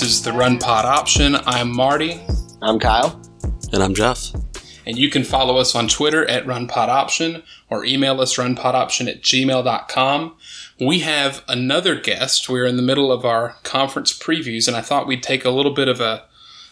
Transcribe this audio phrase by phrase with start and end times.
[0.00, 1.36] This is the Run Pod option.
[1.44, 2.22] I'm Marty,
[2.62, 3.20] I'm Kyle.
[3.70, 4.32] And I'm Jeff.
[4.86, 10.36] and you can follow us on Twitter at RunPodOption or email us runpodoption at gmail.com.
[10.80, 12.48] We have another guest.
[12.48, 15.74] We're in the middle of our conference previews, and I thought we'd take a little
[15.74, 16.24] bit of a,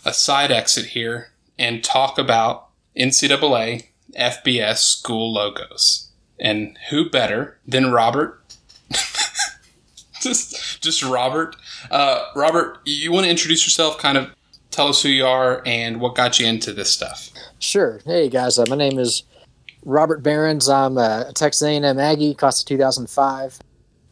[0.07, 3.89] a side exit here and talk about NCAA
[4.19, 6.09] FBS school logos.
[6.41, 8.43] And who better than Robert?
[10.23, 11.57] just, just Robert.
[11.91, 13.99] Uh, Robert, you want to introduce yourself?
[13.99, 14.31] Kind of
[14.71, 17.31] tell us who you are and what got you into this stuff.
[17.59, 18.01] Sure.
[18.05, 19.23] Hey guys, uh, my name is
[19.85, 20.69] Robert Behrens.
[20.69, 23.59] I'm a Texas A&M Aggie, class of 2005.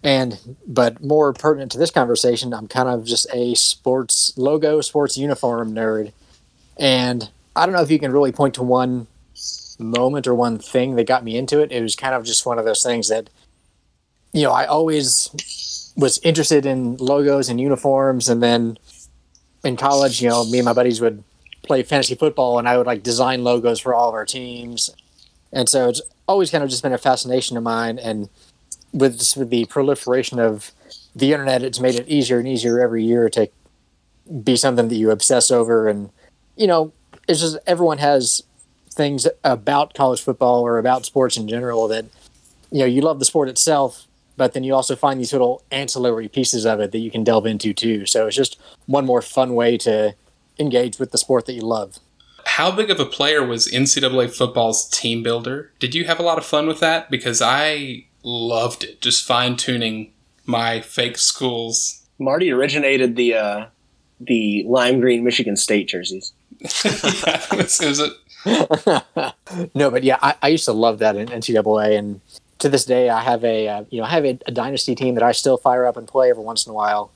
[0.03, 5.17] And but more pertinent to this conversation, I'm kind of just a sports logo, sports
[5.17, 6.13] uniform nerd.
[6.77, 9.09] And I don't know if you can really point to one
[9.79, 11.73] moment or one thing that got me into it.
[11.73, 13.31] It was kind of just one of those things that
[14.37, 15.31] you know, I always
[15.97, 18.79] was interested in logos and uniforms and then
[19.65, 21.25] in college, you know, me and my buddies would
[21.63, 24.91] play fantasy football and I would like design logos for all of our teams.
[25.53, 27.99] And so it's always kind of just been a fascination of mine.
[27.99, 28.29] And
[28.93, 30.71] with, just with the proliferation of
[31.15, 33.49] the internet, it's made it easier and easier every year to
[34.43, 35.89] be something that you obsess over.
[35.89, 36.11] And,
[36.57, 36.93] you know,
[37.27, 38.43] it's just everyone has
[38.91, 42.05] things about college football or about sports in general that,
[42.71, 46.29] you know, you love the sport itself, but then you also find these little ancillary
[46.29, 48.07] pieces of it that you can delve into too.
[48.07, 50.15] So it's just one more fun way to
[50.59, 51.99] engage with the sport that you love.
[52.45, 55.73] How big of a player was NCAA football's team builder?
[55.79, 57.11] Did you have a lot of fun with that?
[57.11, 60.13] Because I loved it, just fine tuning
[60.45, 62.07] my fake schools.
[62.19, 63.67] Marty originated the uh,
[64.21, 66.33] the lime green Michigan State jerseys.
[66.61, 68.11] yeah, it was, it was a,
[69.75, 72.21] no, but yeah, I, I used to love that in NCAA, and
[72.59, 75.15] to this day, I have a uh, you know I have a, a dynasty team
[75.15, 77.11] that I still fire up and play every once in a while.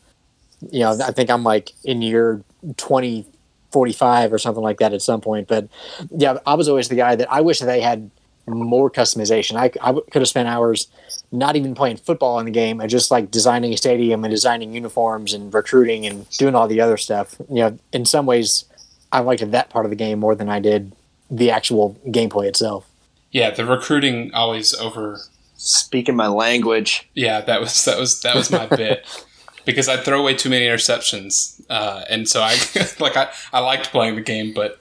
[0.71, 2.43] You know, I think I'm like in year
[2.77, 3.25] 20,
[3.73, 5.49] 45 or something like that at some point.
[5.49, 5.69] But
[6.11, 8.11] yeah, I was always the guy that I wish that they had
[8.47, 9.56] more customization.
[9.56, 10.89] I, I could have spent hours
[11.33, 14.75] not even playing football in the game and just like designing a stadium and designing
[14.75, 17.37] uniforms and recruiting and doing all the other stuff.
[17.49, 18.65] You know, in some ways,
[19.12, 20.93] I liked that part of the game more than I did
[21.31, 22.90] the actual gameplay itself.
[23.30, 25.20] Yeah, the recruiting always over.
[25.54, 27.10] Speaking my language.
[27.14, 29.06] Yeah, that was that was that was my bit
[29.66, 32.56] because I'd throw away too many interceptions, uh, and so I
[32.98, 34.80] like I I liked playing the game, but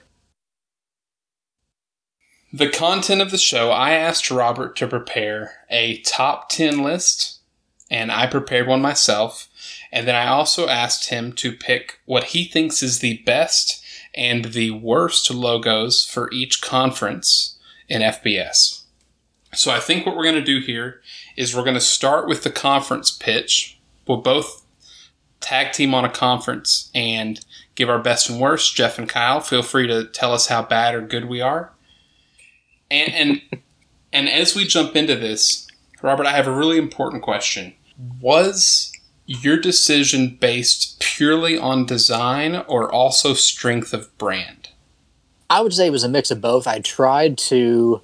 [2.52, 7.38] the content of the show, I asked Robert to prepare a top 10 list,
[7.88, 9.48] and I prepared one myself.
[9.92, 13.84] And then I also asked him to pick what he thinks is the best
[14.14, 17.56] and the worst logos for each conference
[17.90, 18.84] in FBS.
[19.52, 21.02] So I think what we're going to do here
[21.36, 23.78] is we're going to start with the conference pitch.
[24.06, 24.64] We'll both
[25.40, 28.76] tag team on a conference and give our best and worst.
[28.76, 31.72] Jeff and Kyle, feel free to tell us how bad or good we are.
[32.90, 33.62] And and
[34.12, 35.66] and as we jump into this,
[36.00, 37.74] Robert, I have a really important question.
[38.20, 38.92] Was
[39.26, 44.59] your decision based purely on design or also strength of brand?
[45.50, 46.68] I would say it was a mix of both.
[46.68, 48.00] I tried to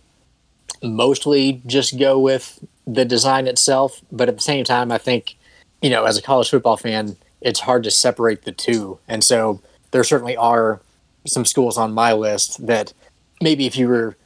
[0.82, 5.36] mostly just go with the design itself, but at the same time, I think,
[5.80, 8.98] you know, as a college football fan, it's hard to separate the two.
[9.06, 9.60] And so
[9.92, 10.80] there certainly are
[11.24, 12.92] some schools on my list that
[13.40, 14.16] maybe if you were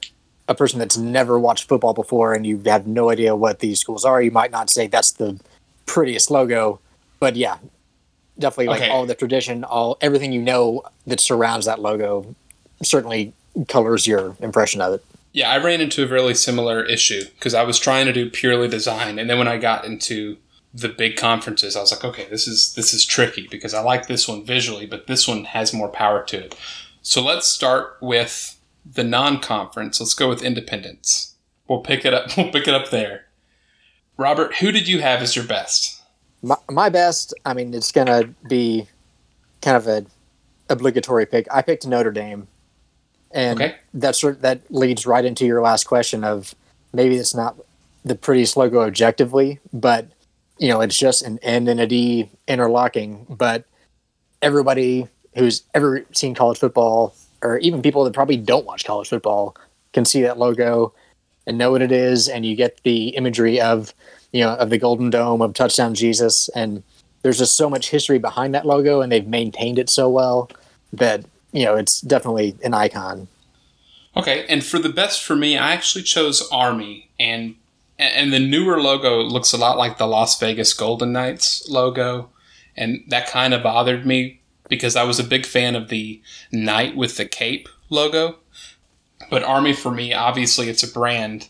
[0.48, 4.04] a person that's never watched football before and you have no idea what these schools
[4.04, 5.38] are, you might not say that's the
[5.84, 6.80] prettiest logo.
[7.18, 7.58] But yeah,
[8.38, 8.90] definitely like Okay.
[8.90, 12.34] all the tradition, all everything you know that surrounds that logo
[12.82, 13.32] certainly
[13.68, 15.04] colors your impression of it.
[15.32, 18.68] Yeah, I ran into a really similar issue because I was trying to do purely
[18.68, 20.38] design, and then when I got into
[20.74, 24.06] the big conferences, I was like, okay, this is this is tricky because I like
[24.06, 26.56] this one visually, but this one has more power to it.
[27.02, 30.00] So let's start with the non-conference.
[30.00, 31.34] Let's go with Independence.
[31.68, 32.30] We'll pick it up.
[32.36, 33.26] We'll pick it up there.
[34.16, 36.02] Robert, who did you have as your best?
[36.42, 38.88] My, my best, I mean, it's gonna be
[39.62, 40.04] kind of a
[40.68, 41.46] obligatory pick.
[41.50, 42.48] I picked Notre Dame,
[43.32, 43.74] and Okay.
[43.94, 46.54] that sort that leads right into your last question of
[46.92, 47.56] maybe it's not
[48.04, 50.06] the prettiest logo objectively, but
[50.58, 53.26] you know, it's just an N and a D interlocking.
[53.28, 53.64] But
[54.42, 55.06] everybody
[55.36, 59.56] who's ever seen college football, or even people that probably don't watch college football,
[59.92, 60.92] can see that logo
[61.46, 63.94] and know what it is, and you get the imagery of
[64.32, 66.82] you know of the Golden Dome of Touchdown Jesus, and
[67.22, 70.50] there's just so much history behind that logo, and they've maintained it so well
[70.92, 73.28] that you know it's definitely an icon.
[74.16, 77.56] Okay, and for the best for me, I actually chose Army, and
[77.98, 82.30] and the newer logo looks a lot like the Las Vegas Golden Knights logo,
[82.76, 86.96] and that kind of bothered me because I was a big fan of the knight
[86.96, 88.36] with the cape logo.
[89.30, 91.48] But Army for me, obviously, it's a brand,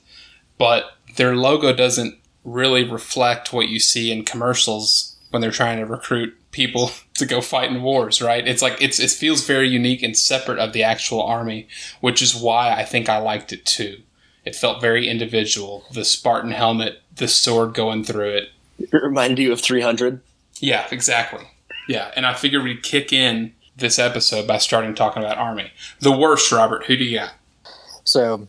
[0.58, 5.86] but their logo doesn't really reflect what you see in commercials when they're trying to
[5.86, 8.46] recruit people to go fight in wars, right?
[8.46, 11.68] It's like it's it feels very unique and separate of the actual army,
[12.00, 14.02] which is why I think I liked it too.
[14.44, 15.84] It felt very individual.
[15.92, 18.48] The Spartan helmet, the sword going through it.
[18.78, 20.20] It reminded you of 300.
[20.60, 21.46] Yeah, exactly.
[21.88, 25.72] Yeah, and I figured we'd kick in this episode by starting talking about army.
[26.00, 26.84] The worst, Robert.
[26.84, 27.32] Who do you got?
[28.04, 28.48] So,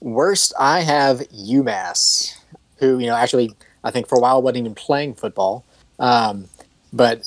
[0.00, 2.34] worst, I have UMass,
[2.78, 3.54] who, you know, actually,
[3.84, 5.64] I think for a while wasn't even playing football.
[5.98, 6.48] Um,
[6.92, 7.22] but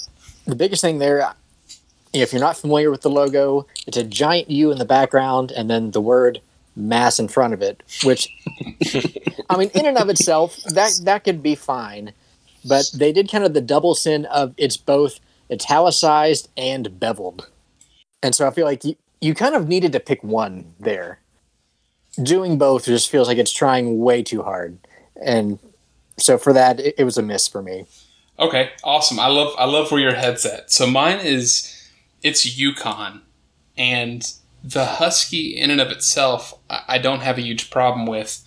[0.46, 1.34] the biggest thing there,
[2.14, 5.70] if you're not familiar with the logo, it's a giant U in the background and
[5.70, 6.42] then the word
[6.76, 8.30] mass in front of it, which,
[9.50, 12.14] I mean, in and of itself, that, that could be fine.
[12.64, 15.20] But they did kind of the double sin of it's both
[15.52, 17.50] italicized and beveled.
[18.24, 21.20] And so I feel like you, you kind of needed to pick one there.
[22.22, 24.78] Doing both just feels like it's trying way too hard.
[25.24, 25.60] And
[26.20, 27.86] so for that, it, it was a miss for me.
[28.42, 29.20] Okay, awesome.
[29.20, 30.72] I love I love where your head's at.
[30.72, 31.90] So mine is
[32.24, 33.22] it's UConn,
[33.78, 34.24] and
[34.64, 38.44] the Husky in and of itself I don't have a huge problem with,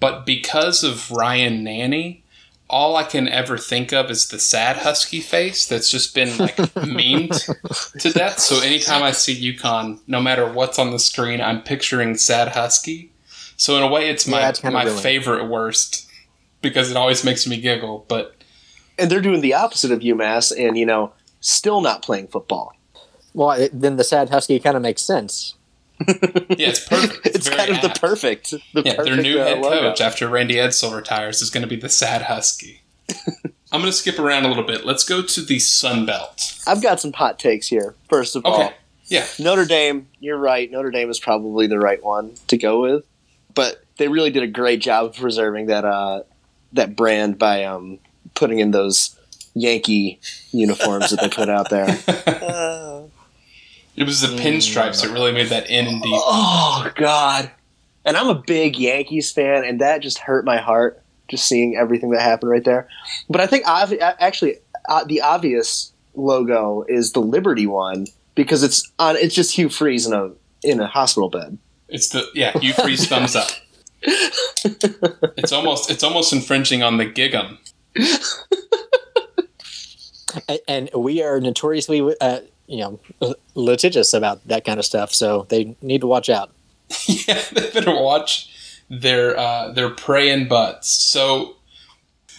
[0.00, 2.24] but because of Ryan Nanny,
[2.68, 6.56] all I can ever think of is the sad Husky face that's just been like
[6.74, 8.40] memed to death.
[8.40, 13.12] So anytime I see UConn, no matter what's on the screen, I'm picturing sad Husky.
[13.56, 16.10] So in a way, it's my Yeah, my favorite worst
[16.62, 18.04] because it always makes me giggle.
[18.08, 18.35] But
[18.98, 22.74] And they're doing the opposite of UMass and, you know, still not playing football.
[23.34, 25.54] Well, it, then the sad husky kind of makes sense.
[26.08, 27.26] yeah, it's perfect.
[27.36, 29.80] It's, very kind of the perfect, the Yeah, perfect their new uh, head logo.
[29.90, 32.82] coach after Randy Edsall retires is going to be the sad Husky.
[33.72, 34.86] I'm going to skip around a little bit.
[34.86, 36.58] Let's go to the Sun Belt.
[36.66, 37.94] I've got some hot takes here.
[38.08, 38.74] First of all, Okay.
[39.06, 39.26] Yeah.
[39.38, 40.70] Notre Dame, you're right.
[40.70, 43.04] Notre Dame is probably the right one to go with,
[43.54, 46.22] but they really did a great job of preserving that uh,
[46.72, 47.98] that brand by um,
[48.36, 49.16] putting in those
[49.54, 50.20] Yankee
[50.52, 51.86] uniforms that they put out there.
[53.96, 56.12] It was the pinstripes that really made that in and deep.
[56.14, 57.50] oh God!
[58.04, 62.10] And I'm a big Yankees fan, and that just hurt my heart just seeing everything
[62.10, 62.88] that happened right there.
[63.30, 64.56] But I think I've actually
[64.90, 69.16] uh, the obvious logo is the Liberty one because it's on.
[69.16, 70.30] It's just Hugh Freeze in a
[70.62, 71.56] in a hospital bed.
[71.88, 73.48] It's the yeah, Hugh Freeze thumbs up.
[75.36, 77.58] It's almost it's almost infringing on the gig 'em.
[80.48, 85.14] A- And we are notoriously, uh, you know, litigious about that kind of stuff.
[85.14, 86.52] So they need to watch out.
[87.06, 88.50] yeah, they better watch
[88.90, 90.88] their uh, their praying butts.
[90.88, 91.56] So,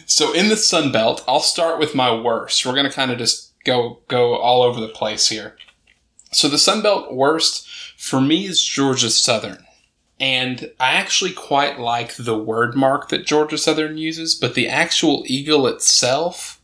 [0.05, 2.65] so in the Sun Belt, I'll start with my worst.
[2.65, 5.55] We're gonna kind of just go go all over the place here.
[6.31, 7.67] So the Sun Belt worst
[7.97, 9.65] for me is Georgia Southern,
[10.19, 15.23] and I actually quite like the word mark that Georgia Southern uses, but the actual
[15.27, 16.59] eagle itself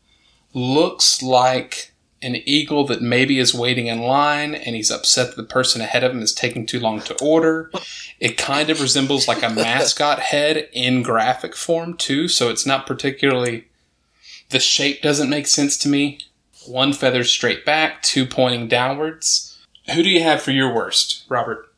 [0.53, 1.91] looks like
[2.23, 6.03] an eagle that maybe is waiting in line and he's upset that the person ahead
[6.03, 7.69] of him is taking too long to order.
[8.19, 12.87] It kind of resembles like a mascot head in graphic form too, so it's not
[12.87, 13.65] particularly
[14.49, 16.19] the shape doesn't make sense to me.
[16.65, 19.61] One feather straight back, two pointing downwards.
[19.93, 21.72] Who do you have for your worst, Robert?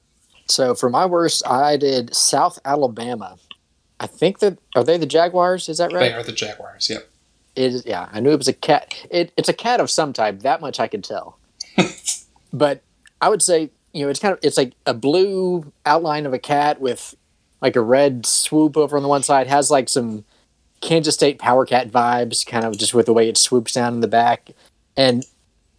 [0.48, 3.38] So for my worst, I did South Alabama.
[4.00, 5.70] I think that are they the Jaguars?
[5.70, 6.12] Is that right?
[6.12, 6.90] They are the Jaguars.
[6.90, 7.10] Yep.
[7.56, 7.86] It is.
[7.86, 8.94] Yeah, I knew it was a cat.
[9.10, 10.42] It, it's a cat of some type.
[10.42, 11.40] That much I could tell.
[12.54, 12.82] but
[13.22, 16.40] I would say you know it's kind of it's like a blue outline of a
[16.40, 17.16] cat with
[17.62, 19.48] like a red swoop over on the one side.
[19.48, 20.26] Has like some
[20.82, 24.02] Kansas State Power Cat vibes, kind of just with the way it swoops down in
[24.02, 24.52] the back.
[24.98, 25.26] And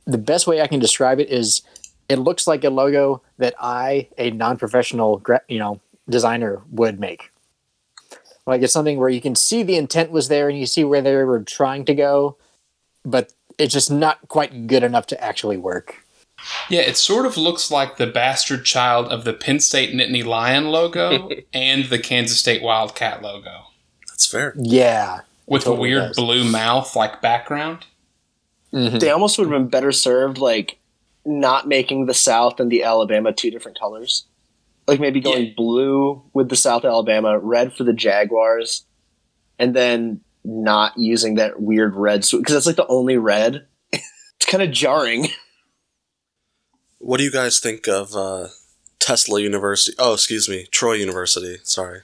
[0.06, 1.62] the best way I can describe it is
[2.08, 7.30] it looks like a logo that I, a non-professional, you know, designer would make.
[8.46, 11.02] Like it's something where you can see the intent was there and you see where
[11.02, 12.36] they were trying to go,
[13.04, 15.96] but it's just not quite good enough to actually work.
[16.68, 20.66] Yeah, it sort of looks like the bastard child of the Penn State Nittany Lion
[20.66, 23.64] logo and the Kansas State Wildcat logo
[24.08, 24.54] That's fair.
[24.56, 25.22] Yeah.
[25.46, 26.16] with a weird does.
[26.16, 27.86] blue mouth like background.
[28.72, 29.00] Mhm.
[29.00, 30.78] They almost would have been better served like
[31.26, 34.26] not making the South and the Alabama two different colors.
[34.86, 35.52] Like maybe going Yeah.
[35.56, 38.86] blue with the South Alabama, red for the Jaguars,
[39.58, 43.66] and then not using that weird red because that's like the only red.
[43.92, 45.28] it's kind of jarring.
[46.98, 48.48] What do you guys think of uh,
[49.06, 49.96] Tesla University.
[50.00, 51.58] Oh, excuse me, Troy University.
[51.62, 52.00] Sorry.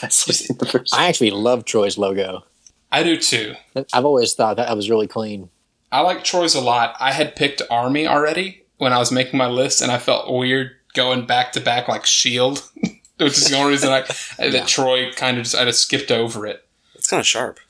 [0.00, 2.44] That's like the first- I actually love Troy's logo.
[2.92, 3.54] I do too.
[3.92, 5.48] I've always thought that was really clean.
[5.92, 6.96] I like Troy's a lot.
[7.00, 10.72] I had picked Army already when I was making my list, and I felt weird
[10.94, 12.68] going back to back like Shield,
[13.18, 14.02] which is the only reason I
[14.38, 16.66] that Troy kind of just I just skipped over it.
[16.94, 17.60] It's kind of sharp.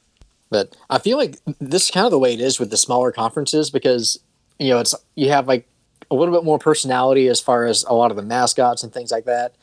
[0.49, 3.13] But I feel like this is kind of the way it is with the smaller
[3.13, 4.19] conferences because
[4.59, 5.69] you know it's you have like
[6.11, 9.11] a little bit more personality as far as a lot of the mascots and things
[9.11, 9.55] like that,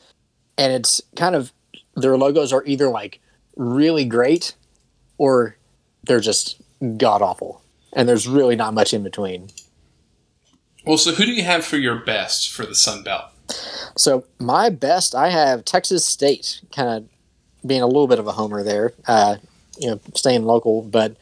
[0.58, 1.52] and it's kind of
[1.96, 3.20] their logos are either like
[3.56, 4.54] really great
[5.16, 5.56] or
[6.02, 6.60] they're just
[6.98, 7.62] god awful,
[7.94, 9.48] and there's really not much in between.
[10.84, 13.24] Well, so who do you have for your best for the Sun Belt?
[13.96, 17.08] So my best, I have Texas State, kind of
[17.66, 18.92] being a little bit of a homer there.
[19.06, 19.36] Uh,
[19.78, 21.16] you know, staying local, but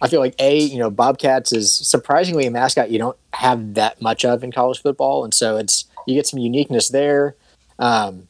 [0.00, 4.00] I feel like a you know Bobcats is surprisingly a mascot you don't have that
[4.00, 7.34] much of in college football, and so it's you get some uniqueness there,
[7.78, 8.28] um,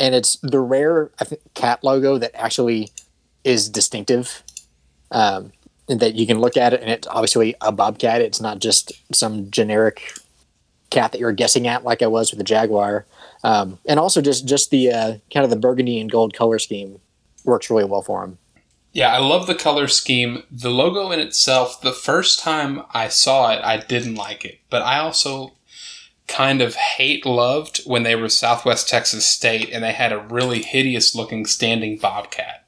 [0.00, 2.90] and it's the rare I think cat logo that actually
[3.44, 4.42] is distinctive.
[5.10, 5.52] Um,
[5.98, 8.20] that you can look at it and it's obviously a bobcat.
[8.20, 10.14] It's not just some generic
[10.90, 13.06] cat that you're guessing at, like I was with the Jaguar.
[13.44, 17.00] Um, and also just just the uh, kind of the burgundy and gold color scheme
[17.44, 18.38] works really well for him.
[18.92, 20.42] Yeah, I love the color scheme.
[20.50, 24.60] The logo in itself, the first time I saw it, I didn't like it.
[24.68, 25.54] But I also
[26.28, 30.62] kind of hate loved when they were Southwest Texas State and they had a really
[30.62, 32.61] hideous looking standing bobcat.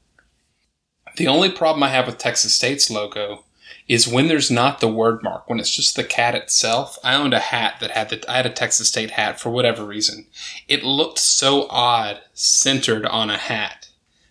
[1.16, 3.44] The only problem I have with Texas State's logo
[3.87, 6.99] is when there's not the word mark, when it's just the cat itself.
[7.04, 9.85] I owned a hat that had the I had a Texas State hat for whatever
[9.85, 10.26] reason.
[10.68, 13.88] It looked so odd centered on a hat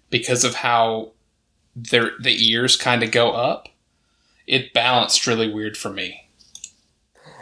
[0.09, 1.11] because of how
[1.75, 3.69] their the ears kind of go up.
[4.47, 6.27] It balanced really weird for me.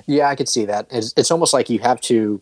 [0.05, 0.87] Yeah, I could see that.
[0.91, 2.41] It's, it's almost like you have to,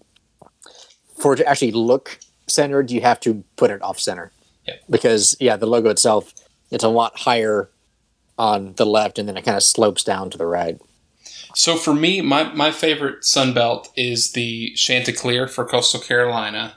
[1.18, 4.32] for it to actually look centered, you have to put it off center.
[4.68, 4.76] Yeah.
[4.90, 6.34] Because yeah, the logo itself,
[6.72, 7.70] it's a lot higher
[8.38, 10.80] on the left, and then it kind of slopes down to the right.
[11.56, 16.76] So for me, my, my favorite Sun Belt is the Chanticleer for Coastal Carolina.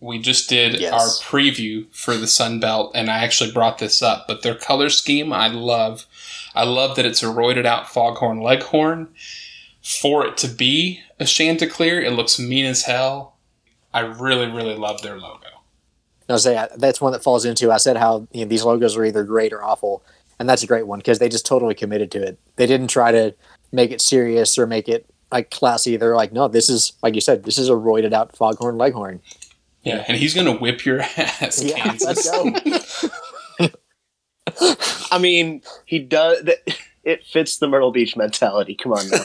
[0.00, 0.92] We just did Yes.
[0.92, 4.26] our preview for the Sun Belt, and I actually brought this up.
[4.28, 6.06] But their color scheme, I love.
[6.54, 9.08] I love that it's a roided out foghorn leghorn.
[9.82, 13.36] For it to be a Chanticleer, it looks mean as hell.
[13.94, 15.46] I really, really love their logo.
[16.28, 17.72] And I'll say that's one that falls into.
[17.72, 20.04] I said how you know, these logos are either great or awful,
[20.38, 22.38] and that's a great one because they just totally committed to it.
[22.56, 23.34] They didn't try to
[23.72, 25.96] make it serious or make it like classy.
[25.96, 29.20] They're like, no, this is like you said, this is a roided out foghorn leghorn.
[29.82, 32.06] Yeah, and he's gonna whip your ass, Yeah, Kansas.
[32.06, 33.68] let's go.
[35.10, 36.46] I mean, he does.
[37.04, 38.74] It fits the Myrtle Beach mentality.
[38.74, 39.24] Come on now.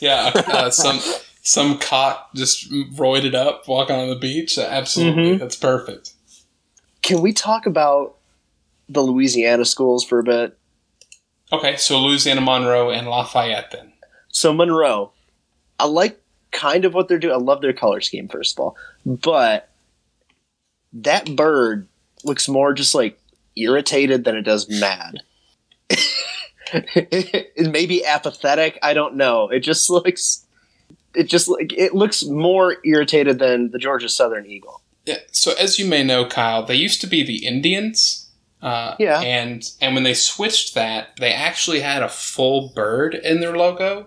[0.00, 1.00] yeah, uh, some
[1.48, 4.58] some cock just roided up walking on the beach.
[4.58, 5.38] Absolutely, Mhm.
[5.38, 6.12] that's perfect.
[7.02, 8.16] Can we talk about
[8.88, 10.58] the Louisiana schools for a bit?
[11.50, 13.92] Okay, so Louisiana Monroe and Lafayette then.
[14.30, 15.12] So Monroe,
[15.78, 17.34] I like kind of what they're doing.
[17.34, 18.76] I love their color scheme, first of all,
[19.06, 19.70] but
[20.92, 21.88] that bird
[22.24, 23.18] looks more just like
[23.56, 25.22] irritated than it does mad.
[26.74, 28.78] it may be apathetic.
[28.82, 29.48] I don't know.
[29.48, 30.44] It just looks.
[31.18, 34.82] It just like it looks more irritated than the Georgia Southern Eagle.
[35.04, 35.18] Yeah.
[35.32, 38.30] So as you may know, Kyle, they used to be the Indians.
[38.62, 39.20] Uh, Yeah.
[39.20, 44.06] And and when they switched that, they actually had a full bird in their logo.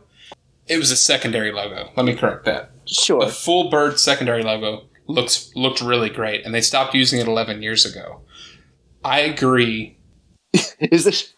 [0.68, 1.90] It was a secondary logo.
[1.98, 2.72] Let me correct that.
[2.86, 3.26] Sure.
[3.26, 7.62] The full bird secondary logo looks looked really great, and they stopped using it 11
[7.62, 8.22] years ago.
[9.04, 9.98] I agree.
[10.80, 11.34] Is this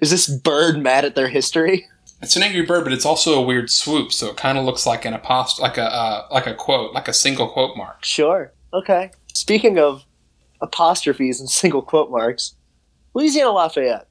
[0.00, 1.86] is this bird mad at their history?
[2.20, 4.86] It's an angry bird, but it's also a weird swoop, so it kind of looks
[4.86, 8.04] like an apost- like a uh, like a quote, like a single quote mark.
[8.04, 8.52] Sure.
[8.72, 9.10] Okay.
[9.34, 10.04] Speaking of
[10.60, 12.56] apostrophes and single quote marks,
[13.14, 14.08] Louisiana Lafayette.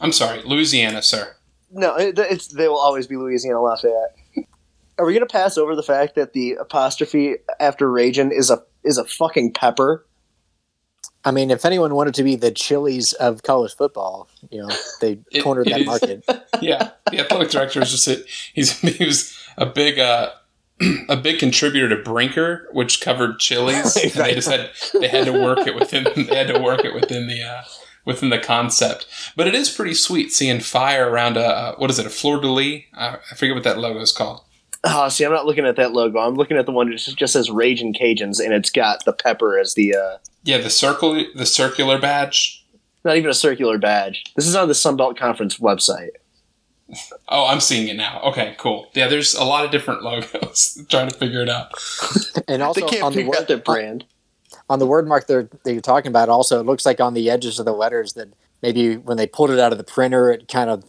[0.00, 1.36] I'm sorry, Louisiana, sir.
[1.70, 4.16] No, it, it's they will always be Louisiana Lafayette.
[4.98, 8.98] Are we gonna pass over the fact that the apostrophe after Ragin is a is
[8.98, 10.04] a fucking pepper?
[11.24, 14.68] I mean, if anyone wanted to be the Chili's of college football, you know,
[15.00, 15.86] they It- cornered it that is.
[15.86, 16.24] market.
[16.60, 20.30] Yeah, the athletic director is just a, he's he was a big uh,
[21.08, 23.96] a big contributor to Brinker, which covered Chili's.
[23.96, 24.70] and they just had
[25.00, 27.62] they had to work it within they had to work it within the uh,
[28.04, 29.06] within the concept.
[29.36, 32.40] But it is pretty sweet seeing fire around a uh, what is it a fleur
[32.40, 32.82] de lis?
[32.94, 34.40] I, I forget what that logo is called.
[34.84, 36.18] Oh, see, I'm not looking at that logo.
[36.18, 39.12] I'm looking at the one that just, just says Ragin' Cajuns, and it's got the
[39.12, 42.64] pepper as the uh, Yeah, the circle the circular badge.
[43.04, 44.24] not even a circular badge.
[44.36, 46.10] This is on the Sunbelt Conference website.
[47.28, 48.20] Oh, I'm seeing it now.
[48.22, 48.88] Okay, cool.
[48.94, 50.82] Yeah, there's a lot of different logos.
[50.88, 51.72] trying to figure it out.
[52.48, 54.04] And They also can't on the word their brand.
[54.70, 57.28] on the word mark there that you're talking about, also it looks like on the
[57.28, 58.28] edges of the letters that
[58.62, 60.84] maybe when they pulled it out of the printer, it kind of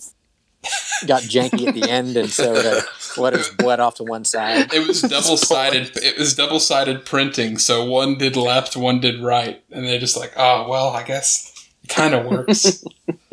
[1.07, 2.85] got janky at the end, and so the
[3.17, 4.73] letters bled off to one side.
[4.73, 5.91] It was double sided.
[5.97, 7.57] It was double sided printing.
[7.57, 11.69] So one did left, one did right, and they're just like, oh well, I guess
[11.83, 12.83] it kind of works.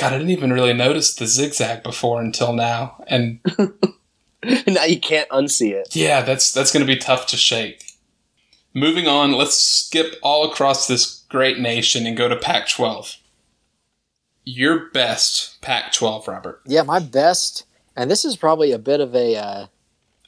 [0.00, 3.38] God, I didn't even really notice the zigzag before until now, and
[4.66, 5.94] now you can't unsee it.
[5.94, 7.92] yeah, that's that's going to be tough to shake.
[8.76, 13.18] Moving on, let's skip all across this great nation and go to Pac-12.
[14.44, 16.60] Your best Pac-12, Robert.
[16.66, 17.64] Yeah, my best,
[17.96, 19.66] and this is probably a bit of a uh,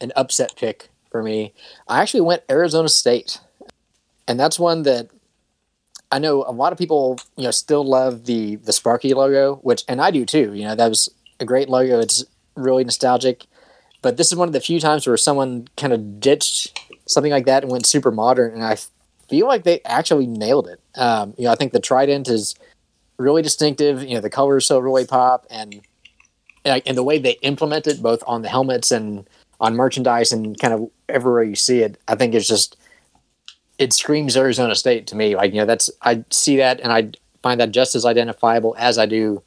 [0.01, 1.53] an upset pick for me.
[1.89, 3.41] I actually went Arizona State,
[4.27, 5.11] and that's one that
[6.11, 9.85] I know a lot of people, you know, still love the the Sparky logo, which
[9.89, 10.55] and I do too.
[10.55, 12.01] You know, that was a great logo.
[12.01, 13.45] It's really nostalgic,
[14.03, 17.47] but this is one of the few times where someone kind of ditched something like
[17.47, 18.79] that and went super modern, and I
[19.29, 20.81] feel like they actually nailed it.
[20.95, 22.55] Um, you know, I think the Trident is
[23.19, 24.03] really distinctive.
[24.03, 25.81] You know, the colors still really pop, and
[26.65, 29.29] and, and the way they implement it both on the helmets and
[29.61, 32.77] on merchandise and kind of everywhere you see it, I think it's just
[33.79, 35.37] it screams Arizona State to me.
[35.37, 37.11] Like you know, that's I see that and I
[37.43, 39.43] find that just as identifiable as I do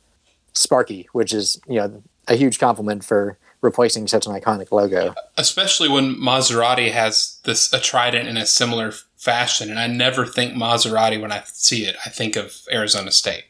[0.53, 5.13] Sparky, which is you know a huge compliment for replacing such an iconic logo.
[5.37, 10.53] especially when Maserati has this a trident in a similar fashion, and I never think
[10.53, 11.95] Maserati when I see it.
[12.05, 13.43] I think of Arizona State.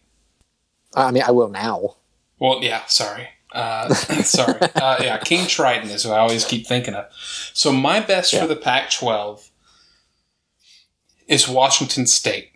[0.96, 1.96] I mean, I will now.
[2.40, 3.30] Well, yeah, sorry.
[3.52, 3.94] Uh,
[4.24, 4.60] sorry.
[4.62, 7.06] Uh, yeah, King Triton is who I always keep thinking of.
[7.54, 8.42] So my best Yeah.
[8.42, 9.50] for the Pac-12
[11.28, 12.52] is Washington State,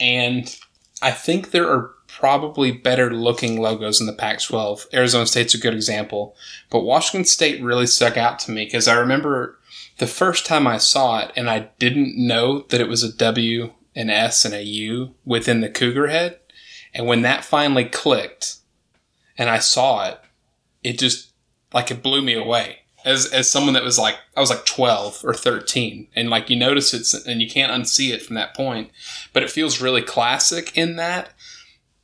[0.00, 0.56] and
[1.00, 4.86] I think there are probably better looking logos in the Pac-12.
[4.92, 6.36] Arizona State's a good example,
[6.70, 9.58] but Washington State really stuck out to me because I remember
[9.98, 13.72] the first time I saw it, and I didn't know that it was a W,
[13.96, 16.38] an S, and a U within the Cougar head.
[16.94, 18.56] And when that finally clicked,
[19.38, 20.20] and I saw it,
[20.82, 21.32] it just
[21.72, 22.78] like it blew me away.
[23.04, 26.56] As as someone that was like I was like twelve or thirteen, and like you
[26.56, 28.90] notice it and you can't unsee it from that point.
[29.32, 31.30] But it feels really classic in that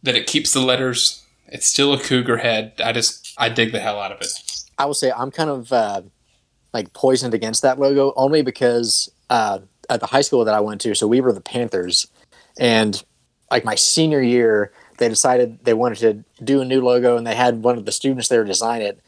[0.02, 1.24] that it keeps the letters.
[1.46, 2.80] It's still a cougar head.
[2.84, 4.28] I just I dig the hell out of it.
[4.78, 6.02] I will say I'm kind of uh,
[6.72, 10.80] like poisoned against that logo only because uh, at the high school that I went
[10.82, 12.08] to, so we were the Panthers,
[12.58, 13.02] and
[13.50, 17.34] like my senior year, they decided they wanted to do a new logo, and they
[17.34, 19.00] had one of the students there design it,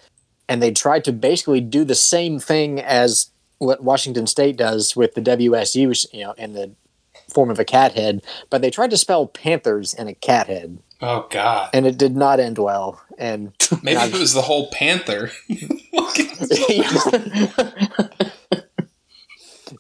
[0.48, 5.14] and they tried to basically do the same thing as what Washington State does with
[5.14, 6.72] the WSU, you know, in the
[7.33, 10.79] form of a cat head, but they tried to spell Panthers in a cat head,
[11.00, 11.70] Oh God!
[11.72, 13.00] and it did not end well.
[13.18, 15.31] And Maybe it was the whole panther.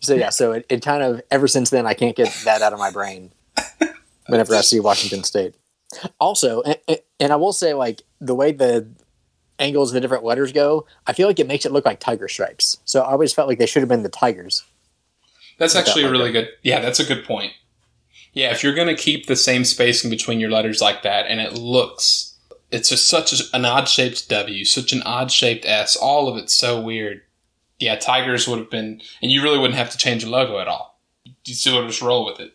[0.00, 2.72] so yeah, so it, it kind of ever since then I can't get that out
[2.72, 3.32] of my brain
[4.26, 5.54] whenever I see Washington State.
[6.18, 8.88] Also, and, and I will say like the way the
[9.58, 12.28] angles of the different letters go, I feel like it makes it look like tiger
[12.28, 12.78] stripes.
[12.84, 14.64] So I always felt like they should have been the tigers.
[15.58, 16.48] That's Like that actually a really good.
[16.62, 17.52] Yeah, that's a good point.
[18.32, 21.40] Yeah, if you're going to keep the same spacing between your letters like that, and
[21.40, 22.36] it looks,
[22.70, 25.96] it's just such an odd shaped W, such an odd shaped S.
[25.96, 27.22] All of it's so weird.
[27.80, 30.68] Yeah, Tigers would have been, and you really wouldn't have to change the logo at
[30.68, 31.00] all.
[31.44, 32.52] You still would just roll with it.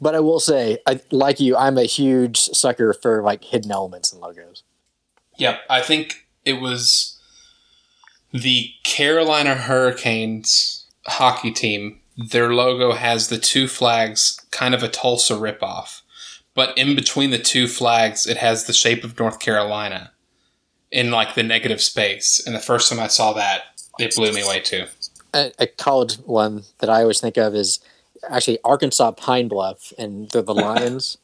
[0.00, 4.12] But I will say, I, like you, I'm a huge sucker for like hidden elements
[4.12, 4.62] and logos.
[5.38, 7.20] Yep, I think it was
[8.32, 12.00] the Carolina Hurricanes hockey team.
[12.16, 16.02] Their logo has the two flags, kind of a Tulsa ripoff,
[16.54, 20.12] but in between the two flags, it has the shape of North Carolina
[20.90, 22.42] in like the negative space.
[22.44, 23.62] And the first time I saw that,
[23.98, 24.84] it blew me away too.
[25.34, 27.80] A, a college one that I always think of is
[28.28, 31.18] actually Arkansas Pine Bluff, and they're the Lions,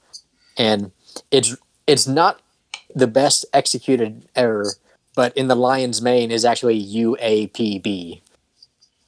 [0.57, 0.93] and
[1.31, 1.57] it's
[1.87, 2.41] it's not
[2.95, 4.73] the best executed error,
[5.15, 8.23] but in the Lions' mane is actually UAPB.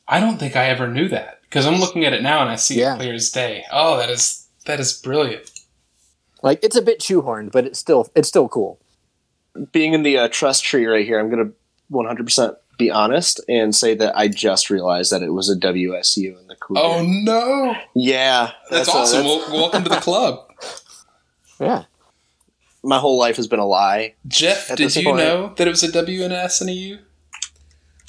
[0.08, 2.56] I don't think I ever knew that because I'm looking at it now and I
[2.56, 2.94] see Yeah.
[2.94, 3.64] it clear as day.
[3.70, 5.50] Oh, that is that is brilliant.
[6.42, 8.80] Like it's a bit shoehorned, but it's still it's still cool.
[9.72, 11.52] Being in the uh, trust tree right here, I'm going to
[11.92, 16.46] 100% be honest and say that I just realized that it was a WSU in
[16.48, 16.80] the Cougar.
[16.82, 19.22] Oh no, yeah, that's, a- awesome.
[19.24, 20.46] that's- welcome to the club.
[21.60, 21.84] Yeah.
[22.82, 24.14] my whole life has been a lie.
[24.26, 26.98] Jeff, did you point- know that it was a W and S and a U?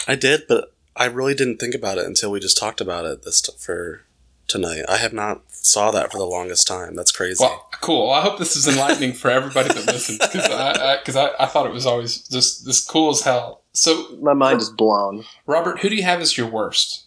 [0.08, 3.24] I did, but I really didn't think about it until we just talked about it
[3.24, 4.04] this t- for
[4.52, 4.84] tonight.
[4.90, 6.96] I have not saw that for the longest time.
[6.96, 7.44] That's crazy.
[7.44, 8.08] Well, cool.
[8.08, 11.44] Well, I hope this is enlightening for everybody that listens because I, because I, I,
[11.44, 13.64] I thought it was always just this cool as hell.
[13.74, 15.24] So, My mind is blown.
[15.46, 17.06] Robert, who do you have as your worst?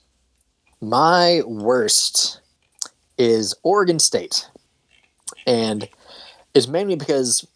[0.81, 2.41] My worst
[3.19, 4.49] is Oregon State.
[5.47, 5.89] And
[6.55, 7.47] it's mainly because,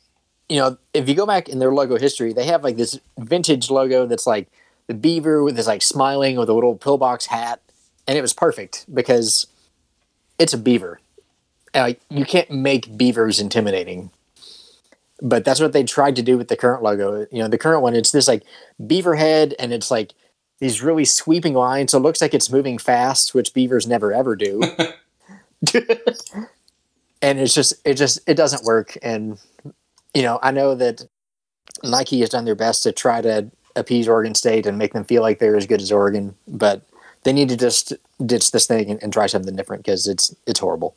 [0.49, 3.71] you know, if you go back in their logo history, they have like this vintage
[3.71, 4.49] logo that's like
[4.89, 7.63] the beaver with this like smiling with a little pillbox hat.
[8.07, 9.47] And it was perfect because
[10.39, 11.01] it's a beaver.
[11.75, 14.11] Like, you can't make beavers intimidating.
[15.21, 17.27] But that's what they tried to do with the current logo.
[17.33, 18.45] You know, the current one, it's this like
[18.87, 20.13] beaver head and it's like
[20.61, 21.93] these really sweeping lines.
[21.93, 24.63] So it looks like it's moving fast, which beavers never ever do.
[27.23, 28.97] and it's just it just it doesn't work.
[29.03, 29.39] And
[30.15, 31.03] you know, I know that
[31.83, 35.23] Nike has done their best to try to appease Oregon State and make them feel
[35.23, 36.83] like they're as good as Oregon, but
[37.25, 37.93] they need to just
[38.25, 40.97] ditch this thing and, and try something different because it's it's horrible.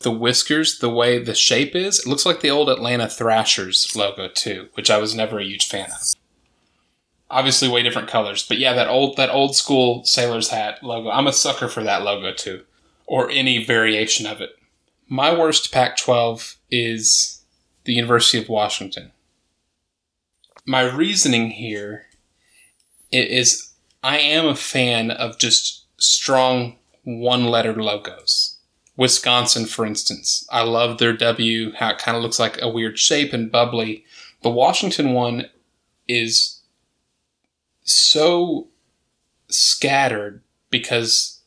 [0.00, 4.28] The whiskers, the way the shape is, it looks like the old Atlanta Thrashers logo
[4.28, 6.14] too, which I was never a huge fan of.
[7.30, 11.10] Obviously, way different colors, but yeah, that old that old school sailor's hat logo.
[11.10, 12.64] I'm a sucker for that logo too,
[13.06, 14.50] or any variation of it.
[15.08, 17.42] My worst Pac-12 is
[17.84, 19.12] the University of Washington.
[20.66, 22.06] My reasoning here
[23.10, 28.58] is is I am a fan of just strong one-letter logos.
[28.96, 30.46] Wisconsin, for instance.
[30.50, 34.04] I love their W, how it kind of looks like a weird shape and bubbly.
[34.42, 35.46] The Washington one
[36.08, 36.60] is
[37.84, 38.68] so
[39.48, 41.40] scattered because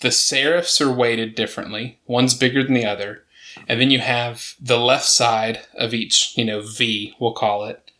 [0.00, 1.98] the serifs are weighted differently.
[2.06, 3.24] One's bigger than the other.
[3.66, 7.90] And then you have the left side of each, you know, V, we'll call it,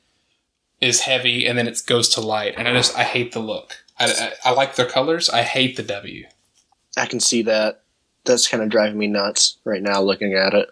[0.81, 2.55] is heavy and then it goes to light.
[2.57, 3.85] And I just, I hate the look.
[3.99, 4.07] I,
[4.45, 5.29] I, I like their colors.
[5.29, 6.27] I hate the W.
[6.97, 7.83] I can see that.
[8.25, 10.69] That's kind of driving me nuts right now looking at it.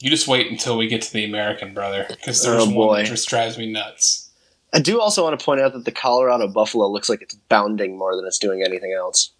[0.00, 2.96] You just wait until we get to the American, brother, because there's Oh, one boy.
[2.98, 4.30] that just drives me nuts.
[4.74, 7.96] I do also want to point out that the Colorado Buffalo looks like it's bounding
[7.96, 9.30] more than it's doing anything else.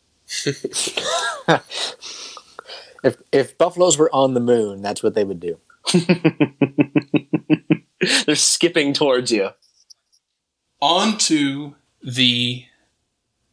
[3.05, 5.59] If if buffaloes were on the moon, that's what they would do.
[8.27, 9.51] They're skipping towards you.
[10.81, 12.65] On to the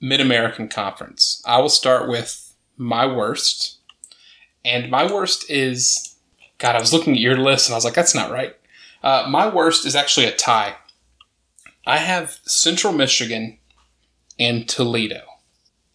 [0.03, 1.41] Mid American Conference.
[1.45, 3.77] I will start with my worst.
[4.65, 6.17] And my worst is
[6.57, 8.53] God, I was looking at your list and I was like, that's not right.
[9.01, 10.75] Uh, my worst is actually a tie.
[11.87, 13.59] I have Central Michigan
[14.37, 15.21] and Toledo.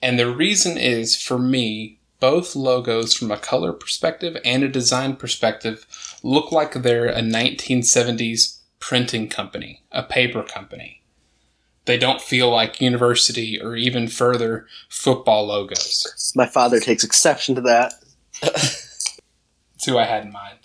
[0.00, 5.16] And the reason is for me, both logos from a color perspective and a design
[5.16, 5.86] perspective
[6.22, 10.97] look like they're a 1970s printing company, a paper company.
[11.88, 16.32] They don't feel like university or even further football logos.
[16.36, 17.94] My father takes exception to that.
[18.42, 20.58] That's who I had in mind.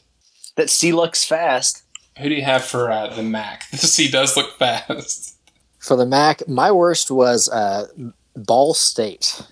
[0.57, 1.83] That C looks fast.
[2.19, 3.63] Who do you have for uh, the Mac?
[3.71, 5.38] The C does look fast.
[5.79, 7.88] For the Mac, my worst was uh,
[8.36, 9.43] Ball State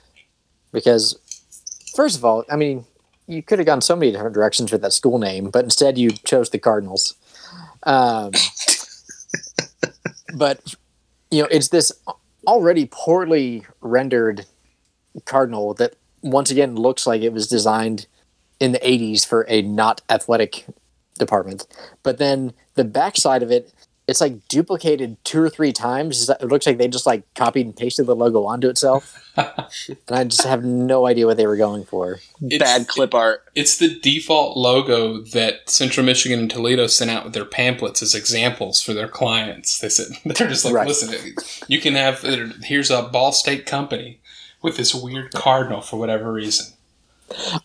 [0.73, 1.17] because,
[1.95, 2.83] first of all, I mean,
[3.27, 6.11] you could have gone so many different directions with that school name, but instead you
[6.11, 7.15] chose the Cardinals.
[7.83, 8.33] Um,
[10.35, 10.75] but
[11.31, 11.91] you know, it's this
[12.45, 14.45] already poorly rendered
[15.25, 18.07] cardinal that once again looks like it was designed
[18.59, 20.65] in the 80s for a not athletic
[21.17, 21.65] department.
[22.03, 23.73] But then the backside of it,
[24.11, 26.29] it's like duplicated two or three times.
[26.29, 29.17] It looks like they just like copied and pasted the logo onto itself.
[29.37, 29.47] and
[30.09, 32.19] I just have no idea what they were going for.
[32.47, 33.43] It's- Bad clip art.
[33.55, 38.13] It's the default logo that Central Michigan and Toledo sent out with their pamphlets as
[38.13, 39.79] examples for their clients.
[39.79, 40.87] They said they're just like, Right.
[40.87, 41.33] listen,
[41.67, 42.21] you can have
[42.63, 44.19] here's a Ball State company
[44.61, 46.73] with this weird cardinal for whatever reason.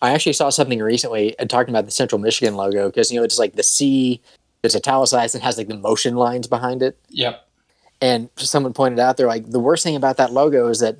[0.01, 3.23] I actually saw something recently uh, talking about the Central Michigan logo because you know
[3.25, 4.21] it's like the C
[4.73, 6.99] that's italicized and has like the motion lines behind it.
[7.09, 7.47] Yep.
[8.01, 10.97] And someone pointed out they're like the worst thing about that logo is that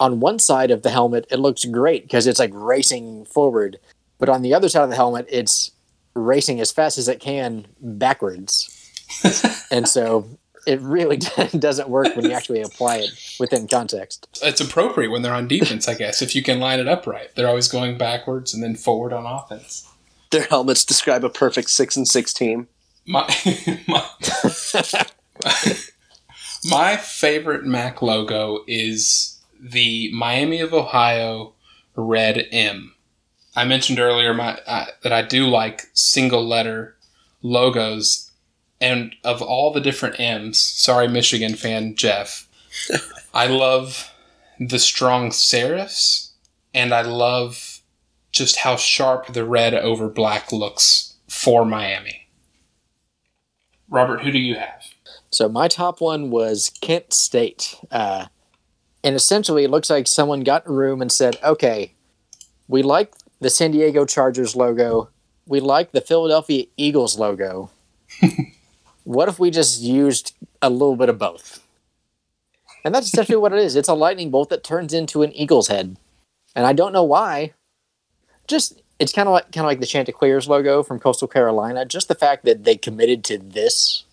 [0.00, 3.78] on one side of the helmet it looks great because it's like racing forward,
[4.18, 5.70] but on the other side of the helmet it's
[6.14, 8.72] racing as fast as it can backwards.
[9.70, 10.28] and so
[10.66, 11.16] it really
[11.58, 14.26] doesn't work when you actually apply it within context.
[14.42, 17.28] It's appropriate when they're on defense, I guess, if you can line it up right.
[17.34, 19.88] They're always going backwards and then forward on offense.
[20.32, 22.68] Their helmets describe a perfect six and six team.
[23.06, 23.32] My
[23.88, 24.04] my,
[26.64, 31.54] my favorite Mac logo is the Miami of Ohio
[31.94, 32.94] red M.
[33.54, 36.96] I mentioned earlier my uh, that I do like single letter
[37.42, 38.30] logos,
[38.80, 42.48] and of all the different M's, sorry Michigan fan Jeff,
[43.32, 44.12] I love
[44.58, 46.30] the strong serifs,
[46.74, 47.80] and I love
[48.32, 52.25] just how sharp the red over black looks for Miami.
[53.88, 54.82] Robert, who do you have?
[55.30, 57.76] So my top one was Kent State.
[57.90, 58.26] Uh,
[59.04, 61.92] and essentially, it looks like someone got in a room and said, okay,
[62.68, 65.10] we like the San Diego Chargers logo.
[65.46, 67.70] We like the Philadelphia Eagles logo.
[69.04, 71.64] what if we just used a little bit of both?
[72.84, 73.76] And that's essentially what it is.
[73.76, 75.96] It's a lightning bolt that turns into an eagle's head.
[76.54, 77.52] And I don't know why.
[78.48, 81.84] Just it's kind of like kind of like the Chanticleers logo from Coastal Carolina.
[81.84, 84.04] Just the fact that they committed to this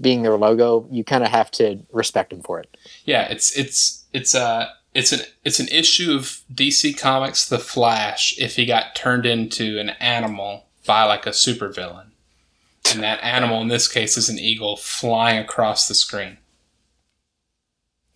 [0.00, 2.76] being their logo, you kind of have to respect them for it.
[3.04, 8.38] Yeah, it's it's it's a it's an it's an issue of DC Comics The Flash
[8.38, 12.06] if he got turned into an animal by like a supervillain.
[12.90, 16.38] And that animal in this case is an eagle flying across the screen.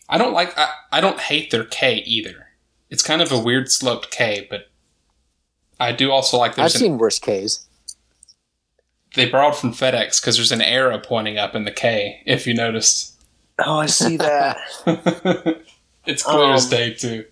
[0.08, 2.48] I don't like I, I don't hate their K either.
[2.90, 4.68] It's kind of a weird sloped K, but
[5.80, 7.66] I do also like I've an, seen worse Ks.
[9.14, 12.54] they borrowed from FedEx because there's an arrow pointing up in the K, if you
[12.54, 13.14] noticed.
[13.58, 14.58] Oh, I see that.
[16.06, 17.24] it's clear as Um, day too.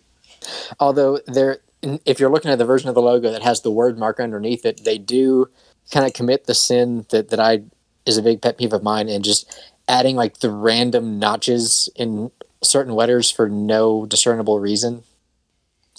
[0.79, 1.61] Although there,
[2.05, 4.65] if you're looking at the version of the logo that has the word mark underneath
[4.67, 5.49] it, they do
[5.91, 7.63] kind of commit the sin that that I
[8.07, 9.51] is a big pet peeve of mine, and just
[9.89, 12.31] adding like the random notches in
[12.63, 15.03] certain letters for no discernible reason.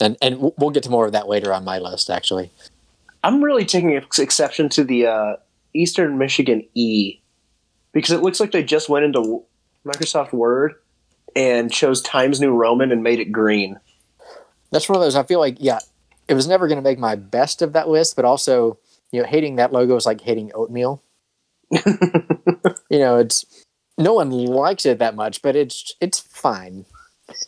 [0.02, 2.52] And and we'll- get to more of that later on my list, actually.
[3.24, 5.36] I'm really taking ex- exception to the uh,
[5.74, 7.20] Eastern Michigan E
[7.94, 9.44] because it looks like they just went into
[9.86, 10.76] Microsoft Word
[11.36, 13.80] and chose Times New Roman and made it green.
[14.72, 15.16] That's one of those.
[15.16, 15.80] I feel like yeah,
[16.28, 18.80] it was never going to make my best of that list, but also
[19.12, 21.04] you know hating that logo is like hating oatmeal.
[21.72, 23.46] you know, it's
[23.98, 26.86] no one likes it that much, but it's it's fine.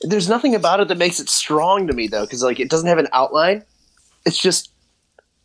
[0.02, 2.88] There's nothing about it that makes it strong to me though, because like it doesn't
[2.88, 3.64] have an outline.
[4.26, 4.72] It's just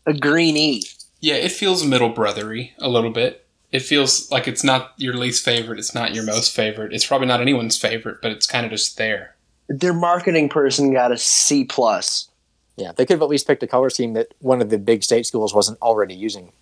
[0.06, 0.82] a green E.
[1.20, 3.46] Yeah, it feels middle brothery a little bit.
[3.70, 5.78] It feels like it's not your least favorite.
[5.78, 6.92] It's not your most favorite.
[6.94, 9.36] It's probably not anyone's favorite, but it's kind of just there.
[9.68, 12.30] Their marketing person got a C plus.
[12.76, 15.02] Yeah, they could have at least picked a color scheme that one of the big
[15.02, 16.52] state schools wasn't already using.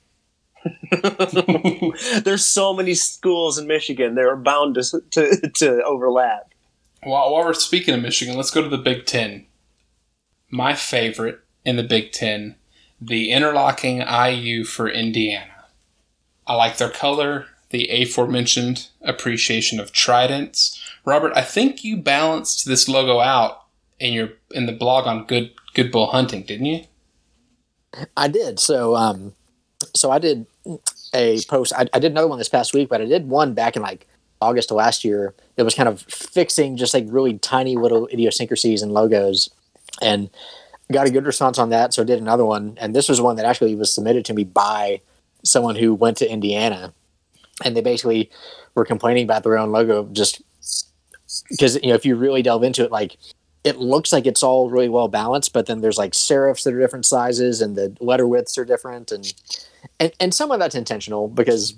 [2.24, 6.52] There's so many schools in Michigan; they're bound to to, to overlap.
[7.06, 9.46] While, while we're speaking of Michigan, let's go to the Big Ten.
[10.50, 12.56] My favorite in the Big Ten,
[13.00, 15.66] the interlocking IU for Indiana.
[16.48, 20.82] I like their color, the aforementioned appreciation of tridents.
[21.04, 23.62] Robert, I think you balanced this logo out
[24.00, 26.84] in your in the blog on Good Good Bull Hunting, didn't you?
[28.16, 28.58] I did.
[28.58, 29.34] So, um,
[29.94, 30.46] so I did
[31.14, 31.72] a post.
[31.72, 34.08] I, I did another one this past week, but I did one back in like
[34.40, 35.34] August of last year.
[35.56, 39.50] That was kind of fixing just like really tiny little idiosyncrasies and logos,
[40.02, 40.30] and
[40.92, 41.94] got a good response on that.
[41.94, 44.44] So I did another one, and this was one that actually was submitted to me
[44.44, 45.00] by
[45.44, 46.92] someone who went to Indiana,
[47.64, 48.30] and they basically
[48.74, 50.42] were complaining about their own logo just
[51.50, 53.16] because you know if you really delve into it, like
[53.64, 56.80] it looks like it's all really well balanced, but then there's like serifs that are
[56.80, 59.32] different sizes and the letter widths are different and
[59.98, 61.74] and, and some of that's intentional because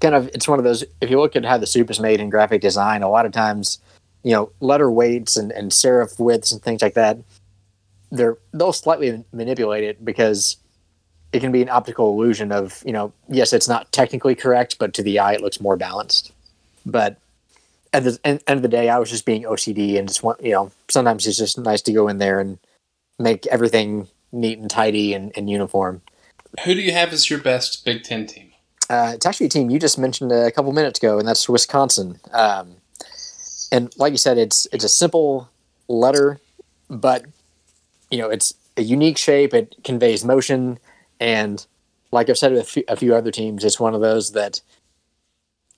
[0.00, 2.20] kind of it's one of those if you look at how the soup is made
[2.20, 3.78] in graphic design, a lot of times,
[4.22, 7.18] you know, letter weights and, and serif widths and things like that,
[8.10, 10.56] they're they'll slightly manipulate it because
[11.32, 14.92] it can be an optical illusion of, you know, yes, it's not technically correct, but
[14.94, 16.32] to the eye it looks more balanced.
[16.84, 17.16] But
[17.92, 20.52] at the end of the day, I was just being OCD and just want, you
[20.52, 22.58] know, sometimes it's just nice to go in there and
[23.18, 26.02] make everything neat and tidy and, and uniform.
[26.64, 28.51] Who do you have as your best Big Ten team?
[28.92, 32.20] Uh, it's actually a team you just mentioned a couple minutes ago, and that's Wisconsin.
[32.32, 32.76] Um,
[33.72, 35.48] and like you said, it's it's a simple
[35.88, 36.40] letter,
[36.90, 37.24] but
[38.10, 39.54] you know it's a unique shape.
[39.54, 40.78] It conveys motion,
[41.18, 41.64] and
[42.10, 44.60] like I've said with a few, a few other teams, it's one of those that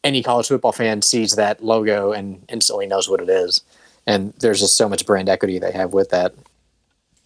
[0.02, 3.60] any college football fan sees that logo and instantly knows what it is.
[4.08, 6.34] And there's just so much brand equity they have with that.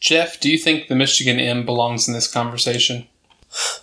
[0.00, 3.08] Jeff, do you think the Michigan M belongs in this conversation?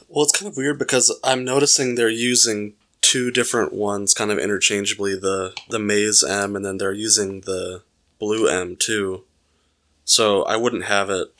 [0.08, 4.40] Well, it's kind of weird because I'm noticing they're using two different ones kind of
[4.40, 7.84] interchangeably the the maize M and then they're using the
[8.20, 9.24] blue M too.
[10.06, 11.34] So I wouldn't have it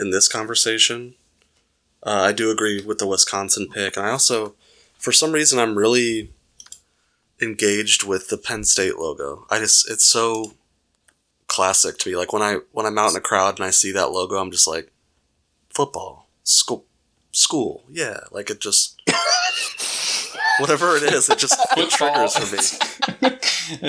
[0.00, 1.14] in this conversation.
[2.02, 4.54] Uh, I do agree with the Wisconsin pick, and I also,
[4.98, 6.30] for some reason, I'm really
[7.40, 9.46] engaged with the Penn State logo.
[9.50, 10.52] I just it's so
[11.48, 12.16] classic to me.
[12.16, 14.50] Like when I when I'm out in a crowd and I see that logo, I'm
[14.50, 14.92] just like,
[15.74, 16.84] football, school,
[17.38, 18.20] school, yeah.
[18.30, 19.00] Like it just
[20.58, 23.28] whatever it is, it just it triggers for me.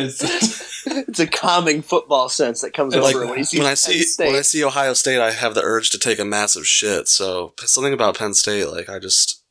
[0.04, 3.68] It's- It's a calming football sense that comes It's over like when you see when
[3.68, 4.28] I Penn see State.
[4.28, 7.08] when I see Ohio State, I have the urge to take a massive shit.
[7.10, 9.42] So something about Penn State, like I just,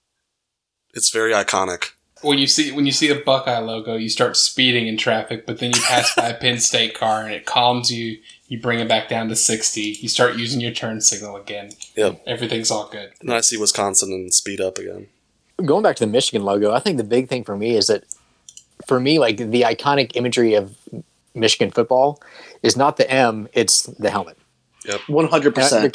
[0.94, 1.90] it's very iconic.
[2.22, 5.58] when you see when you see a Buckeye logo, you start speeding in traffic, but
[5.58, 8.18] then you pass by a Penn State car and it calms you.
[8.48, 9.96] You bring it back down to sixty.
[10.00, 11.70] You start using your turn signal again.
[11.98, 12.22] Yep.
[12.26, 13.12] Everything's all good.
[13.20, 15.08] And then I see Wisconsin and speed up again.
[15.64, 18.04] Going back to the Michigan logo, I think the big thing for me is that,
[18.86, 20.76] for me, like the iconic imagery of
[21.34, 22.22] Michigan football
[22.62, 24.38] is not the M, it's the helmet.
[25.08, 25.92] One hundred percent.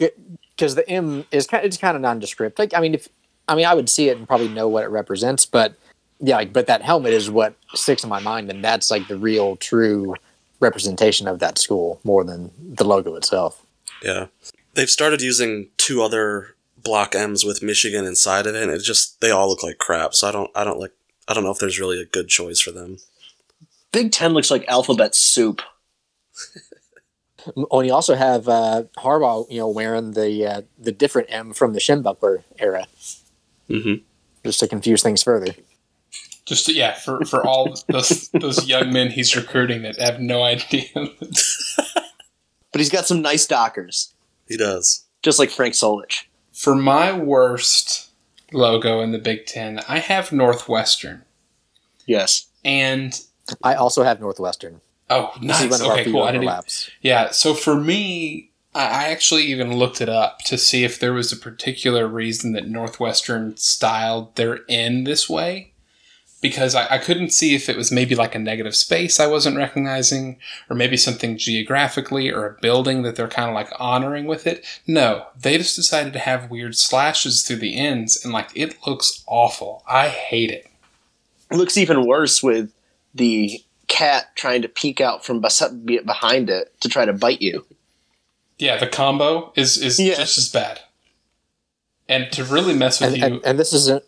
[0.56, 2.60] Because the M is kind, it's kind of nondescript.
[2.60, 3.08] Like, I mean, if
[3.48, 5.76] I mean, I would see it and probably know what it represents, but
[6.20, 9.18] yeah, like, but that helmet is what sticks in my mind, and that's like the
[9.18, 10.16] real, true
[10.60, 13.66] representation of that school more than the logo itself.
[14.04, 14.28] Yeah,
[14.74, 19.22] they've started using two other block M's with Michigan inside of it, and it just
[19.22, 20.14] they all look like crap.
[20.14, 20.94] So I don't, I don't like,
[21.28, 22.98] I don't know if there's really a good choice for them.
[23.92, 25.62] Big Ten looks like alphabet soup.
[27.70, 31.52] Oh, and you also have uh, Harbaugh, you know, wearing the uh, the different M
[31.52, 32.88] from the Schembechler era,
[33.68, 33.96] hmm
[34.46, 35.54] just to confuse things further.
[36.46, 40.42] Just to, yeah, for for all those those young men he's recruiting that have no
[40.42, 40.88] idea.
[42.72, 44.13] But he's got some nice Dockers,
[44.48, 45.06] He does.
[45.22, 46.26] just like Frank Solich.
[46.52, 48.10] for my worst
[48.52, 51.24] logo in the Big Ten, I have Northwestern,
[52.06, 52.48] Yes.
[52.64, 53.20] and
[53.64, 54.82] I also have Northwestern.
[55.10, 55.72] oh, This is nice.
[55.72, 56.24] one of our Okay, few cool.
[56.24, 56.64] I didn't even.
[57.02, 61.14] Yeah, so for me, I I actually even looked it up to see if there
[61.14, 65.73] was a particular reason that Northwestern styled their N this way.
[66.44, 69.58] Because I, I couldn't see if it was maybe like a negative space I wasn't
[69.58, 70.38] recognizing,
[70.70, 74.64] or maybe something geographically, or a building that they're kind of like honoring with it.
[74.86, 79.24] No, they just decided to have weird slashes through the ends, and like it looks
[79.26, 79.84] awful.
[79.88, 80.68] I hate it.
[81.50, 82.72] It looks even worse with
[83.16, 87.66] the cat trying to peek out from behind it to try to bite you.
[88.60, 90.16] Yeah, the combo is is Yeah.
[90.16, 90.82] just as bad.
[92.10, 94.04] And to really mess with And, you, and, and this isn't,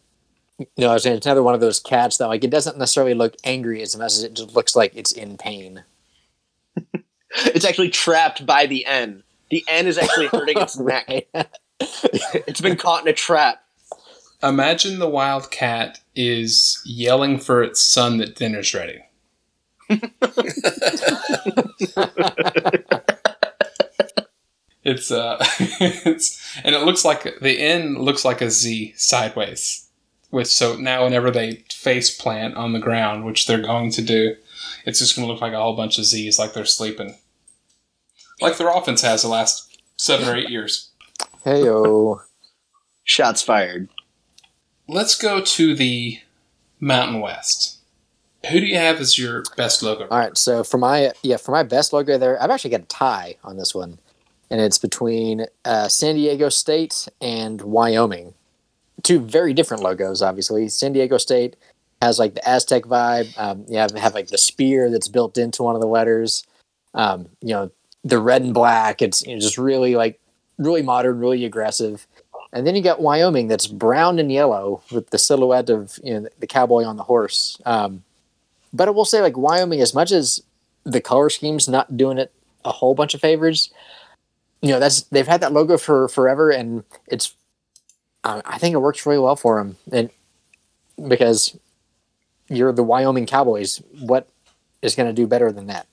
[0.60, 2.78] you know, I was saying it's another one of those cats that like it doesn't
[2.78, 5.84] necessarily look angry as much as it just looks like it's in pain.
[7.38, 9.24] It's actually trapped by the N.
[9.50, 11.28] The N is actually hurting its neck.
[12.48, 13.62] It's been caught in a trap.
[14.42, 19.02] Imagine the wild cat is yelling for its son that dinner's ready.
[24.86, 25.38] it's uh
[25.82, 29.85] it's and it looks like the N looks like a Z sideways.
[30.36, 34.36] Which so now whenever they face plant on the ground, which they're going to do,
[34.86, 37.16] it's just gonna look like a whole bunch of Z's like they're sleeping.
[38.42, 40.90] Like their offense has the last seven or eight years.
[41.46, 42.20] Heyo.
[43.06, 43.88] Shots fired.
[44.90, 46.20] Let's go to the
[46.82, 47.78] Mountain West.
[48.52, 50.06] Who do you have as your best logo?
[50.10, 52.88] All right, so for my yeah for my best logo there, I've actually got a
[52.88, 54.00] tie on this one,
[54.50, 58.34] and it's between uh, San Diego State and Wyoming.
[59.06, 60.68] Two very different logos, obviously.
[60.68, 61.56] San Diego State
[62.02, 63.38] has like the Aztec vibe.
[63.38, 66.44] Um, you have have like the spear that's built into one of the letters.
[66.96, 67.70] Um, you know,
[68.04, 69.04] the red and black.
[69.04, 70.20] It's you know, just really like
[70.58, 72.08] really modern, really aggressive.
[72.52, 76.28] And then you got Wyoming that's brown and yellow with the silhouette of you know
[76.40, 77.62] the cowboy on the horse.
[77.64, 78.04] Um,
[78.74, 80.42] but I will say, like Wyoming, as much as
[80.84, 82.32] the color scheme's not doing it
[82.64, 83.72] a whole bunch of favors,
[84.64, 87.36] you know that's they've had that logo for forever, and it's
[88.26, 90.10] I think it works really well for them, and
[91.08, 91.58] because
[92.50, 94.28] you're the Wyoming Cowboys, what
[94.82, 95.88] is going to do better than that?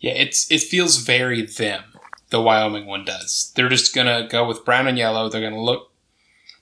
[0.00, 1.82] Yeah, it's it feels very them.
[2.28, 3.52] The Wyoming one does.
[3.54, 5.28] They're just gonna go with brown and yellow.
[5.30, 5.92] They're gonna look.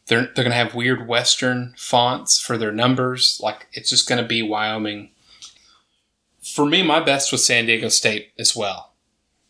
[0.06, 3.40] They're they're gonna have weird Western fonts for their numbers.
[3.42, 5.10] Like it's just gonna be Wyoming.
[6.40, 8.92] For me, my best was San Diego State as well.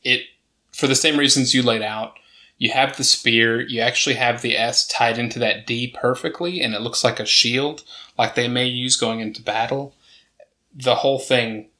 [0.02, 0.22] It
[0.70, 2.14] for the same reasons you laid out.
[2.62, 3.60] You have the spear.
[3.60, 7.26] You actually have the S tied into that D perfectly, and it looks like a
[7.26, 7.82] shield,
[8.16, 9.96] like they may use going into battle.
[10.72, 11.70] The whole thing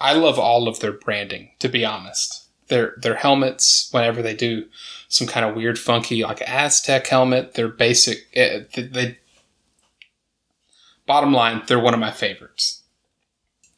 [0.00, 2.46] I- love all of their branding, to be honest.
[2.68, 4.68] Their their helmets, whenever they do
[5.08, 8.26] some kind of weird, funky like Aztec helmet, their basic.
[8.32, 9.18] eh, they, they
[11.04, 12.84] bottom line, they're one of my favorites.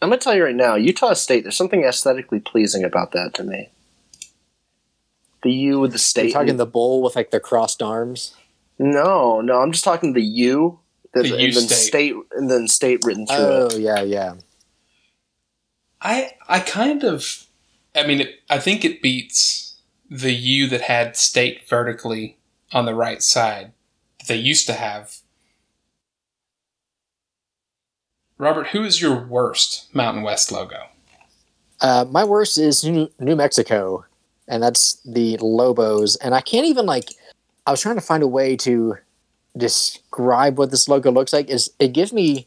[0.01, 1.43] I'm gonna tell you right now, Utah State.
[1.43, 3.71] There's something aesthetically pleasing about that to me.
[5.43, 6.23] The U with the state.
[6.23, 6.39] You're state.
[6.39, 8.35] talking the bull with like the crossed arms.
[8.79, 9.61] no, no.
[9.61, 10.79] I'm just talking the U.
[11.13, 11.75] The, The U and then state.
[11.77, 13.81] state and then state written through Oh it.
[13.81, 14.35] yeah, yeah.
[16.01, 17.47] I I kind of,
[17.95, 19.77] I mean, it, I think it beats
[20.11, 22.39] the U that had state vertically
[22.73, 23.73] on the right side
[24.19, 25.17] that they used to have.
[28.39, 30.87] Robert, who is your worst Mountain West logo?
[31.81, 34.05] Uh, my worst is New, New Mexico,
[34.51, 36.17] and that's the Lobos.
[36.17, 37.15] And I can't even like.
[37.67, 38.99] I was trying to find a way to
[39.57, 41.49] describe what this logo looks like.
[41.49, 42.47] Is it gives me?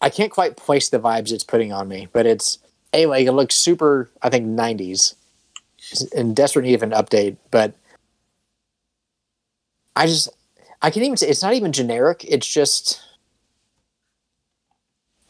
[0.00, 2.58] I can't quite place the vibes it's putting on me, but it's
[2.92, 3.24] anyway.
[3.24, 4.10] it looks super.
[4.22, 5.14] I think '90s,
[6.12, 7.36] in desperate need of an update.
[7.50, 7.72] But
[9.94, 10.28] I just
[10.82, 12.24] I can't even say it's not even generic.
[12.28, 13.00] It's just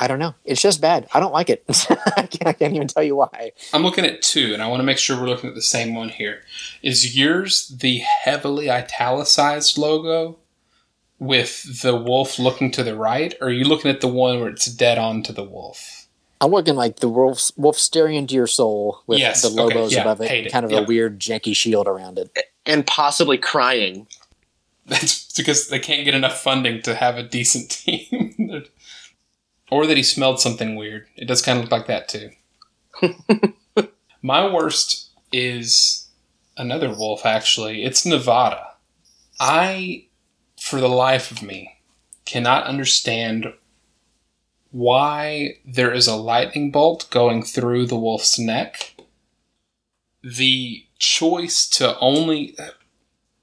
[0.01, 0.35] I don't know.
[0.45, 1.09] It's just bad.
[1.13, 1.65] I don't like it.
[1.69, 3.53] I, can't, I can't even tell you why.
[3.73, 5.95] I'm looking at two, and I want to make sure we're looking at the same
[5.95, 6.43] one here.
[6.83, 10.39] Is yours the heavily italicized logo
[11.19, 14.49] with the wolf looking to the right, or are you looking at the one where
[14.51, 16.07] it's dead on to the wolf?
[16.41, 19.93] I'm looking like the wolf, wolf staring into your soul with Yes, the okay, logos
[19.93, 20.79] yeah, above it, hate it, kind of yeah.
[20.79, 22.31] a weird janky shield around it.
[22.65, 24.07] and possibly crying.
[24.87, 28.65] That's because they can't get enough funding to have a decent team.
[29.71, 31.07] Or that he smelled something weird.
[31.17, 32.31] It does kind of look like that too.
[34.23, 36.09] My worst is
[36.57, 37.85] another wolf, actually.
[37.85, 38.75] It's Nevada.
[39.41, 40.07] I,
[40.61, 41.79] for the life of me,
[42.25, 43.55] cannot understand
[44.71, 48.97] why there is a lightning bolt going through the wolf's neck.
[50.23, 52.57] The choice to only.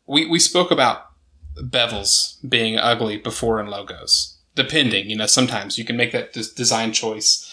[0.06, 1.10] We, we spoke about
[1.58, 4.35] bevels being ugly before in logos.
[4.56, 7.52] Depending, you know, sometimes you can make that des- design choice.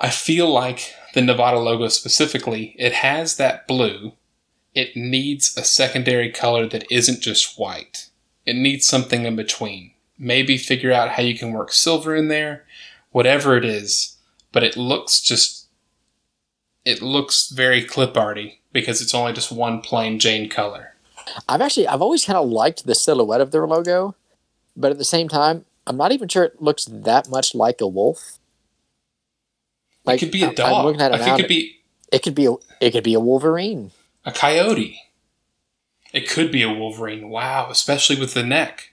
[0.00, 4.12] I feel like the Nevada logo specifically, it has that blue.
[4.74, 8.08] It needs a secondary color that isn't just white.
[8.46, 9.92] It needs something in between.
[10.18, 12.64] Maybe figure out how you can work silver in there,
[13.10, 14.16] whatever it is.
[14.52, 15.66] But it looks just,
[16.84, 20.94] it looks very clip arty because it's only just one plain Jane color.
[21.48, 24.14] I've actually I've always kind of liked the silhouette of their logo,
[24.76, 27.86] but at the same time, I'm not even sure it looks that much like a
[27.88, 28.38] wolf.
[30.06, 31.80] it could be a I'm- I'm looking at it Like, now, it could be
[32.12, 33.90] It could be a, it could be a Wolverine.
[34.24, 34.98] a coyote.
[36.12, 37.30] It could be a wolverine.
[37.30, 38.92] Wow, especially with the neck.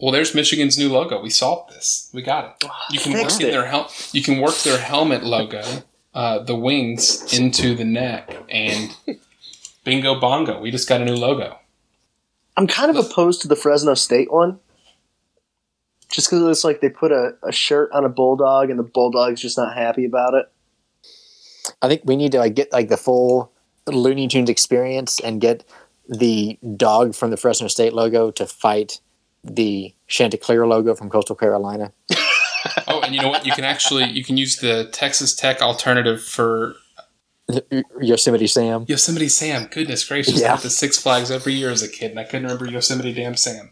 [0.00, 1.20] Well, there's Michigan's new logo.
[1.22, 2.10] We solved this.
[2.12, 2.68] We got it.
[2.90, 3.50] You can work Fixed in it.
[3.52, 5.62] their hel- You can work their helmet logo,
[6.14, 8.94] uh, the wings into the neck, and
[9.84, 10.60] bingo bongo.
[10.60, 11.58] We just got a new logo.
[12.56, 14.58] I'm kind of opposed to the Fresno State one.
[16.10, 19.40] Just because it's like they put a, a shirt on a bulldog and the bulldog's
[19.42, 20.46] just not happy about it.
[21.82, 23.52] I think we need to like get like the full
[23.86, 25.64] Looney Tunes experience and get
[26.08, 29.00] the dog from the Fresno State logo to fight
[29.44, 31.92] the Chanticleer logo from Coastal Carolina.
[32.88, 33.46] Oh, and you know what?
[33.46, 36.74] You can actually you can use the Texas Tech alternative for
[38.00, 38.84] Yosemite Sam.
[38.88, 39.68] Yosemite Sam.
[39.70, 40.38] Goodness gracious!
[40.38, 40.50] I Yeah.
[40.50, 43.36] went to Six Flags every year as a kid, and I couldn't remember Yosemite Damn
[43.36, 43.70] Sam.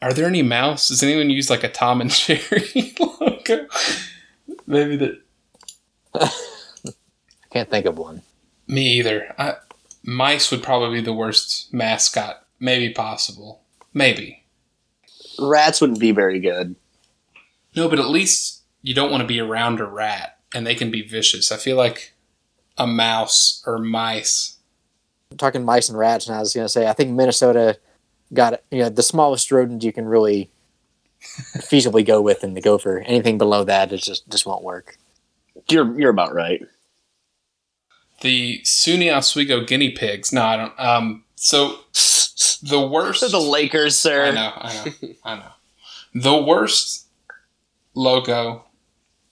[0.00, 0.88] Are there any mouse?
[0.88, 3.66] Does anyone use like a Tom and Jerry logo?
[4.66, 5.20] Maybe that.
[6.14, 6.30] I
[7.50, 8.22] can't think of one.
[8.66, 9.34] Me either.
[9.38, 9.54] I,
[10.04, 13.62] mice would probably be the worst mascot, maybe possible.
[13.92, 14.44] Maybe.
[15.38, 16.76] Rats wouldn't be very good.
[17.74, 20.90] No, but at least you don't want to be around a rat, and they can
[20.90, 21.50] be vicious.
[21.50, 22.14] I feel like
[22.76, 24.56] a mouse or mice.
[25.36, 27.78] talking mice and rats, and I was going to say I think Minnesota
[28.32, 28.64] got it.
[28.70, 30.50] you know the smallest rodent you can really
[31.20, 32.98] feasibly go with in the gopher.
[33.00, 34.96] Anything below that, it just just won't work.
[35.70, 36.62] You're you're about right.
[38.20, 40.32] The SUNY Oswego guinea pigs.
[40.32, 40.80] No, I don't.
[40.80, 41.78] Um, so
[42.62, 43.20] the worst.
[43.30, 44.26] the Lakers, sir.
[44.26, 45.50] I know, I know, I know.
[46.14, 47.06] The worst
[47.94, 48.64] logo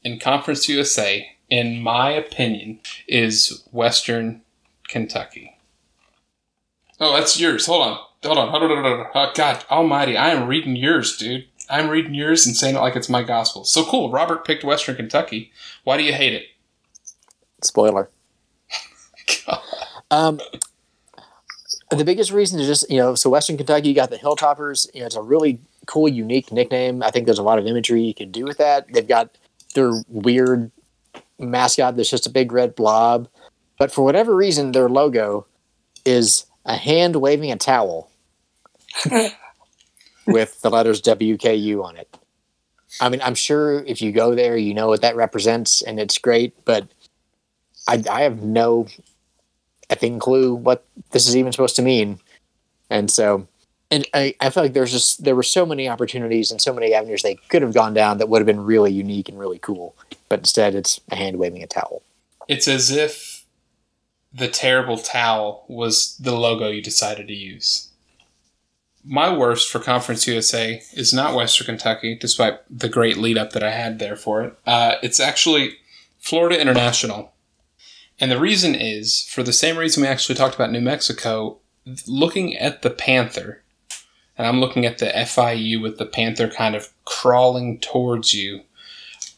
[0.03, 4.43] in Conference USA, in my opinion, is Western
[4.89, 5.57] Kentucky.
[7.01, 7.67] Oh, that's yours.
[7.67, 7.99] Hold on.
[8.27, 8.49] Hold on.
[8.51, 8.69] Hold on.
[8.71, 8.85] Hold on.
[8.85, 9.29] hold on.
[9.29, 10.17] Oh, God almighty.
[10.17, 11.47] I am reading yours, dude.
[11.69, 13.65] I'm reading yours and saying it like it's my gospel.
[13.65, 14.11] So cool.
[14.11, 15.53] Robert picked Western Kentucky.
[15.85, 16.47] Why do you hate it?
[17.63, 18.11] Spoiler.
[20.09, 20.41] Um,
[21.91, 24.89] the biggest reason is just you know so Western Kentucky you got the Hilltoppers.
[24.95, 27.03] You know it's a really cool, unique nickname.
[27.03, 28.87] I think there's a lot of imagery you can do with that.
[28.93, 29.37] They've got
[29.75, 30.71] their weird
[31.41, 33.29] mascot that's just a big red blob,
[33.79, 35.45] but for whatever reason their logo
[36.05, 38.11] is a hand waving a towel
[40.27, 42.17] with the letters WKU on it.
[43.01, 46.19] I mean, I'm sure if you go there, you know what that represents, and it's
[46.19, 46.65] great.
[46.65, 46.89] But
[47.87, 48.87] I, I have no
[49.91, 52.21] effing clue what this is even supposed to mean.
[52.91, 53.47] And so,
[53.91, 56.95] and I, I feel like there's just there were so many opportunities and so many
[56.95, 59.95] avenues they could have gone down that would have been really unique and really cool.
[60.29, 62.03] But instead, it's a hand waving a towel.
[62.49, 63.45] It's as if
[64.33, 67.91] the terrible towel was the logo you decided to use.
[69.07, 73.63] My worst for Conference USA is not Western Kentucky, despite the great lead up that
[73.63, 74.59] I had there for it.
[74.67, 75.77] Uh, it's actually
[76.19, 77.33] Florida International.
[78.19, 81.59] And the reason is for the same reason we actually talked about New Mexico,
[82.07, 83.63] looking at the Panther,
[84.37, 88.63] and I'm looking at the FIU with the Panther kind of crawling towards you.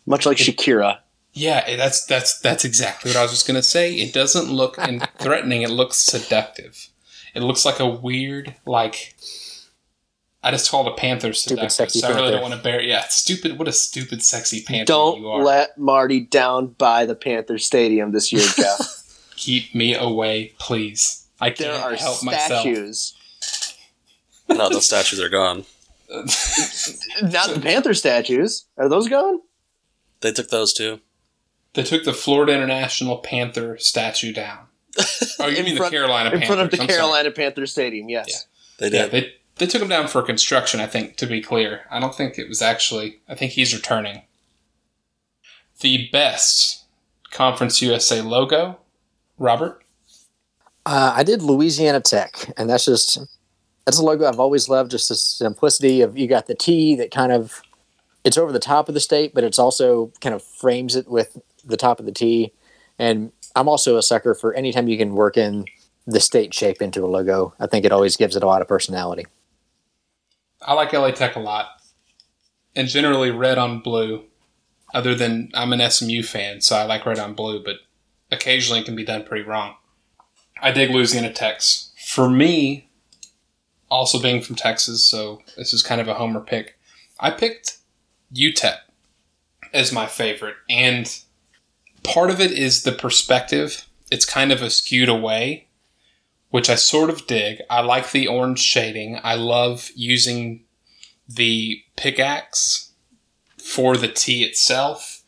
[0.07, 1.01] Much like Shakira.
[1.35, 3.95] Yeah, that's that's that's exactly what I was just gonna say.
[3.95, 6.89] It doesn't look in- threatening; it looks seductive.
[7.35, 9.15] It looks like a weird, like
[10.43, 11.73] I just called a panther Stupid, seductive.
[11.73, 12.33] sexy so I really panther.
[12.39, 12.81] don't want to bear.
[12.81, 13.59] Yeah, stupid.
[13.59, 15.43] What a stupid, sexy panther Don't you are.
[15.43, 19.31] let Marty down by the Panther Stadium this year, Jeff.
[19.37, 21.27] Keep me away, please.
[21.41, 22.61] I there can't are help myself.
[22.63, 23.15] statues.
[24.49, 25.65] No, those statues are gone.
[26.09, 28.65] Not the Panther statues.
[28.77, 29.41] Are those gone?
[30.21, 31.01] They took those too.
[31.75, 34.67] They took the Florida International Panther statue down.
[35.41, 36.99] Oh, you mean front- the Carolina In front of the I'm sorry.
[36.99, 38.47] Carolina Panther Stadium, yes.
[38.81, 39.11] They Yeah, did.
[39.13, 40.81] they they took him down for construction.
[40.81, 43.21] I think to be clear, I don't think it was actually.
[43.29, 44.23] I think he's returning.
[45.81, 46.85] The best
[47.31, 48.79] Conference USA logo,
[49.39, 49.83] Robert.
[50.87, 53.19] Uh, I did Louisiana Tech, and that's just
[53.85, 54.91] that's a logo I've always loved.
[54.91, 57.63] Just the simplicity of you got the T that kind of
[58.25, 61.39] it's over the top of the state, but it's also kind of frames it with
[61.65, 62.53] the top of the T.
[62.99, 65.65] And I'm also a sucker for anytime you can work in
[66.07, 67.55] the state shape into a logo.
[67.61, 69.27] I think it always gives it a lot of personality.
[70.61, 71.69] I like LA Tech a lot,
[72.75, 74.25] and generally red on blue.
[74.95, 77.77] Other than I'm an SMU fan, so I like red on blue, but
[78.33, 79.75] occasionally it can be done pretty wrong.
[80.63, 81.93] I dig Louisiana Techs.
[82.07, 82.89] For me,
[83.91, 86.79] also being from Texas, so this is kind of a homer pick.
[87.21, 87.79] I picked
[88.35, 88.79] UTEP
[89.73, 91.21] as my favorite, and
[92.03, 93.87] part of it is the perspective.
[94.11, 95.68] It's kind of a skewed away,
[96.51, 97.61] which I sort of dig.
[97.69, 99.19] I like the orange shading.
[99.23, 100.65] I love using
[101.29, 102.93] the pickaxe
[103.63, 105.23] for the T itself.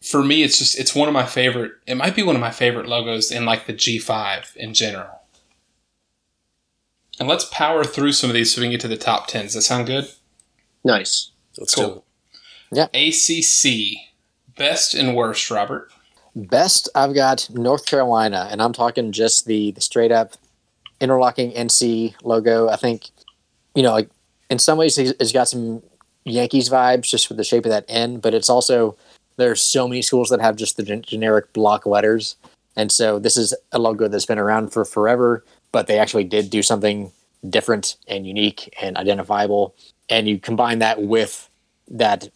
[0.00, 1.72] For me, it's just it's one of my favorite.
[1.86, 5.20] It might be one of my favorite logos in like the G5 in general.
[7.20, 9.44] And let's power through some of these so we can get to the top 10.
[9.44, 10.08] Does that sound good?
[10.82, 11.30] Nice.
[11.58, 12.04] Let's do Cool.
[12.72, 12.90] it.
[12.92, 13.98] ACC.
[14.56, 15.92] Best and worst, Robert.
[16.34, 20.32] Best, I've got North Carolina, and I'm talking just the, the straight up
[20.98, 22.68] interlocking NC logo.
[22.68, 23.10] I think,
[23.74, 24.08] you know, like
[24.48, 25.82] in some ways it's got some
[26.24, 28.96] Yankees vibes just with the shape of that N, but it's also
[29.36, 32.36] there's so many schools that have just the gen- generic block letters,
[32.76, 36.48] and so this is a logo that's been around for forever, but they actually did
[36.48, 37.12] do something
[37.50, 39.74] different and unique and identifiable,
[40.08, 41.50] and you combine that with
[41.88, 42.28] that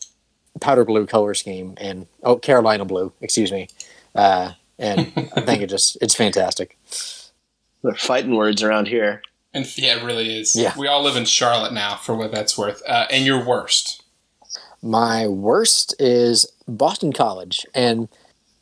[0.61, 3.69] powder blue color scheme and oh Carolina blue, excuse me,
[4.17, 6.79] uh, and I think it just it's fantastic.
[7.83, 9.23] They're fighting words around here.
[9.55, 10.55] And yeah, it really is.
[10.55, 10.75] Yeah.
[10.77, 12.83] We all live in Charlotte now, for what that's worth.
[12.87, 14.03] Uh, and your worst.
[14.83, 18.09] My worst is Boston College, and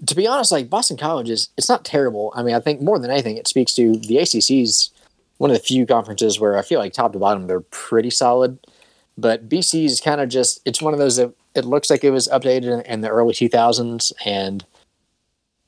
[0.07, 2.33] to be honest, like Boston College is it's not terrible.
[2.37, 4.91] I mean, I think more than anything, it speaks to the ACC's
[5.39, 8.59] one of the few conferences where I feel like top to bottom they're pretty solid.
[9.17, 12.11] But BC is kind of just it's one of those that it looks like it
[12.11, 14.65] was updated in, in the early 2000s, and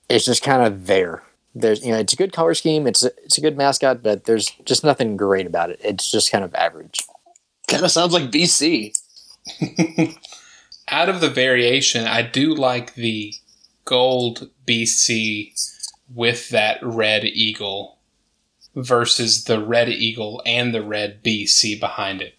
[0.09, 1.23] it's just kind of there.
[1.55, 4.25] There's you know it's a good color scheme, it's a, it's a good mascot, but
[4.25, 5.81] there's just nothing great about it.
[5.83, 7.01] It's just kind of average.
[7.69, 8.93] Kind of sounds like BC.
[10.89, 13.35] Out of the variation, I do like the
[13.85, 15.53] gold BC
[16.15, 17.99] with that red eagle
[18.75, 22.35] versus the red eagle and the red BC behind it.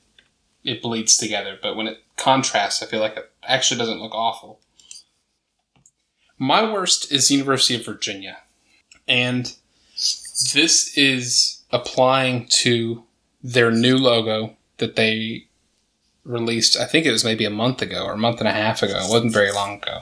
[0.63, 4.59] It bleeds together, but when it contrasts, I feel like it actually doesn't look awful.
[6.37, 8.37] My worst is University of Virginia.
[9.07, 9.53] And
[10.53, 13.03] this is applying to
[13.43, 15.47] their new logo that they
[16.23, 18.83] released, I think it was maybe a month ago or a month and a half
[18.83, 18.97] ago.
[18.97, 20.01] It wasn't very long ago.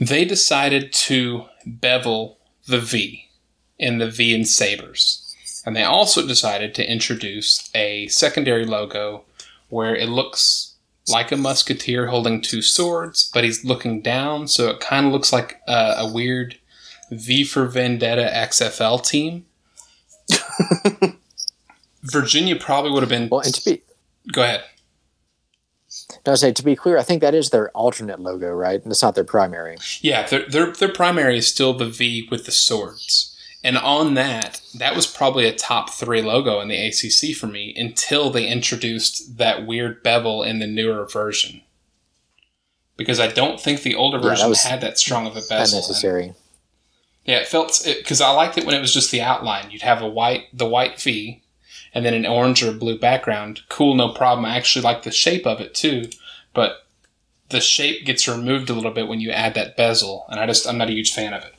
[0.00, 3.28] They decided to bevel the V
[3.78, 5.34] in the V and Sabres.
[5.66, 9.24] And they also decided to introduce a secondary logo
[9.68, 10.71] where it looks
[11.08, 15.32] like a musketeer holding two swords, but he's looking down, so it kind of looks
[15.32, 16.58] like a, a weird
[17.10, 19.46] V for Vendetta XFL team.
[22.02, 23.28] Virginia probably would have been.
[23.28, 23.82] Well, and to be
[24.32, 24.64] Go ahead.
[26.26, 28.80] no, I say to be clear, I think that is their alternate logo, right?
[28.82, 29.76] And it's not their primary.
[30.00, 33.31] Yeah, their, their their primary is still the V with the swords.
[33.64, 37.72] And on that, that was probably a top three logo in the ACC for me
[37.76, 41.62] until they introduced that weird bevel in the newer version.
[42.96, 45.78] Because I don't think the older Yeah, version was had that strong of a bezel.
[45.78, 46.34] Unnecessary.
[47.24, 49.70] Yeah, it felt because I liked it when it was just the outline.
[49.70, 51.42] You'd have a white, the white V,
[51.94, 53.60] and then an orange or blue background.
[53.68, 54.44] Cool, no problem.
[54.44, 56.10] I actually like the shape of it too,
[56.52, 56.84] but
[57.50, 60.66] the shape gets removed a little bit when you add that bezel, and I just
[60.66, 61.54] I'm not a huge fan of it.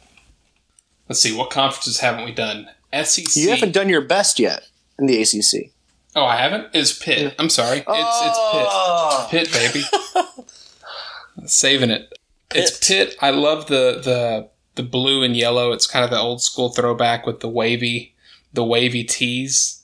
[1.09, 2.69] Let's see, what conferences haven't we done?
[3.03, 3.35] SEC.
[3.35, 4.67] You haven't done your best yet
[4.99, 5.71] in the ACC.
[6.15, 6.73] Oh, I haven't.
[6.75, 7.33] Is Pitt?
[7.39, 7.79] I'm sorry.
[7.79, 9.27] It's Oh.
[9.29, 9.51] it's Pitt.
[9.51, 9.81] Oh.
[10.21, 11.45] Pitt, baby.
[11.45, 12.13] Saving it.
[12.53, 13.15] It's Pitt.
[13.21, 15.71] I love the the the blue and yellow.
[15.71, 18.13] It's kind of the old school throwback with the wavy
[18.53, 19.83] the wavy tees.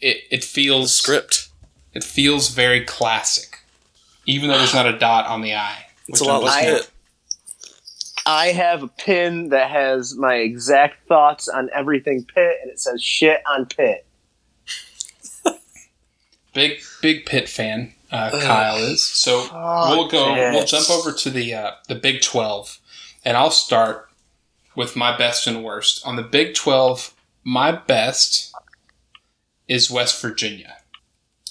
[0.00, 1.48] It it feels Script.
[1.92, 3.58] it feels very classic,
[4.26, 5.86] even though there's not a dot on the eye.
[6.06, 6.90] It's a lot I'm like it.
[8.26, 13.02] I have a pin that has my exact thoughts on everything Pitt, and it says
[13.02, 14.06] shit on Pitt.
[16.54, 17.92] big big Pitt fan.
[18.10, 19.42] Uh, Kyle is so.
[19.42, 20.34] Fuck we'll go.
[20.34, 20.54] Pitt.
[20.54, 22.78] We'll jump over to the uh, the Big Twelve,
[23.24, 24.08] and I'll start
[24.74, 27.12] with my best and worst on the Big Twelve.
[27.42, 28.54] My best
[29.68, 30.76] is West Virginia.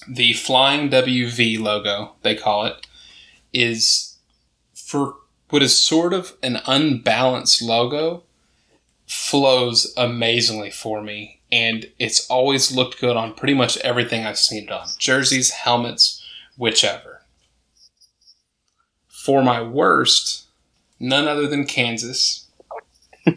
[0.10, 2.88] The Flying WV logo, they call it,
[3.54, 4.18] is
[4.74, 5.16] for
[5.54, 8.24] what is sort of an unbalanced logo,
[9.06, 14.64] flows amazingly for me, and it's always looked good on pretty much everything I've seen
[14.64, 16.26] it on jerseys, helmets,
[16.58, 17.22] whichever.
[19.08, 20.47] For my worst,
[20.99, 22.47] none other than Kansas.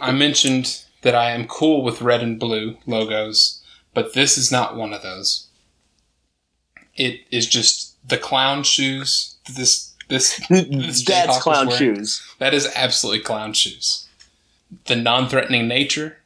[0.00, 3.62] I mentioned that I am cool with red and blue logos,
[3.92, 5.48] but this is not one of those.
[6.96, 9.36] It is just the clown shoes.
[9.54, 12.22] This this This That's clown wearing- shoes.
[12.38, 14.06] that is absolutely clown shoes.
[14.86, 16.18] The non-threatening nature.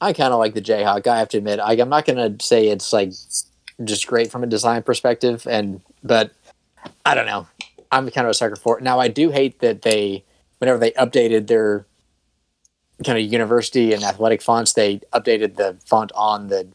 [0.00, 1.06] I kind of like the Jayhawk.
[1.06, 3.12] I have to admit, I, I'm not going to say it's like
[3.84, 6.30] just great from a design perspective, and but
[7.04, 7.46] I don't know.
[7.92, 8.84] I'm kind of a sucker for it.
[8.84, 10.22] Now, I do hate that they,
[10.58, 11.84] whenever they updated their
[13.04, 16.68] kind of university and athletic fonts, they updated the font on the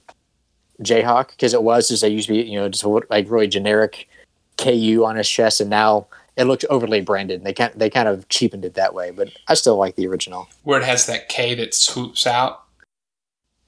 [0.82, 4.10] Jayhawk because it was just they used to be you know just like really generic
[4.58, 7.44] KU on his chest, and now it looks overly branded.
[7.44, 10.48] They kind they kind of cheapened it that way, but I still like the original.
[10.64, 12.64] where it has that K that swoops out.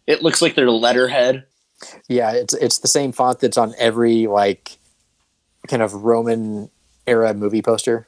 [0.05, 1.45] It looks like their letterhead.
[2.07, 4.77] Yeah, it's it's the same font that's on every like
[5.67, 6.69] kind of Roman
[7.05, 8.07] era movie poster.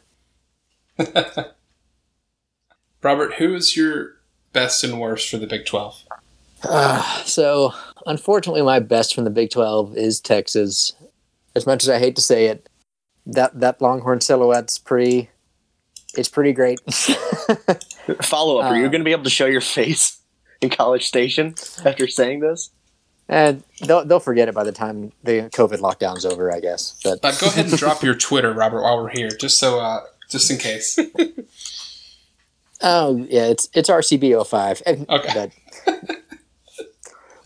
[3.01, 4.15] Robert, who is your
[4.51, 6.03] best and worst for the Big 12?
[6.63, 7.73] Uh, so
[8.05, 10.93] unfortunately, my best from the Big Twelve is Texas.
[11.55, 12.68] As much as I hate to say it,
[13.33, 15.29] that that Longhorn silhouette's pretty.
[16.17, 16.79] It's pretty great.
[18.23, 18.71] Follow up.
[18.71, 20.19] Are you Uh, going to be able to show your face
[20.61, 21.53] in College Station
[21.85, 22.71] after saying this?
[23.31, 26.99] and they'll they'll forget it by the time the COVID lockdown's over, I guess.
[27.03, 30.01] But Uh, go ahead and drop your Twitter, Robert, while we're here, just so, uh,
[30.31, 30.97] just in case.
[32.81, 34.81] oh yeah, it's it's RCB 05.
[34.87, 35.51] And- Okay.
[35.85, 36.01] But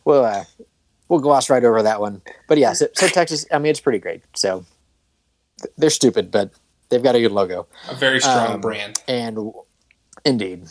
[0.06, 0.46] we'll uh,
[1.10, 2.22] we'll gloss right over that one.
[2.48, 3.46] But yeah, so, so Texas.
[3.52, 4.22] I mean, it's pretty great.
[4.36, 4.68] So th-
[5.78, 6.52] they're stupid, but
[6.90, 7.68] they've got a good logo.
[7.90, 9.02] A very strong Um, brand.
[9.08, 9.64] And w-
[10.26, 10.66] indeed,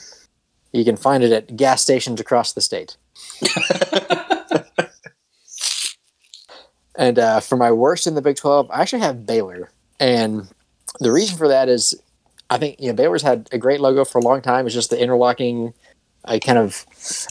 [0.73, 2.97] you can find it at gas stations across the state.
[6.97, 9.71] and uh, for my worst in the Big 12, I actually have Baylor.
[9.99, 10.49] And
[11.01, 11.95] the reason for that is
[12.51, 14.67] I think you know Baylor's had a great logo for a long time.
[14.67, 15.73] It's just the interlocking,
[16.27, 16.85] uh, kind of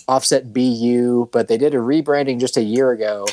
[0.07, 3.25] offset BU, but they did a rebranding just a year ago,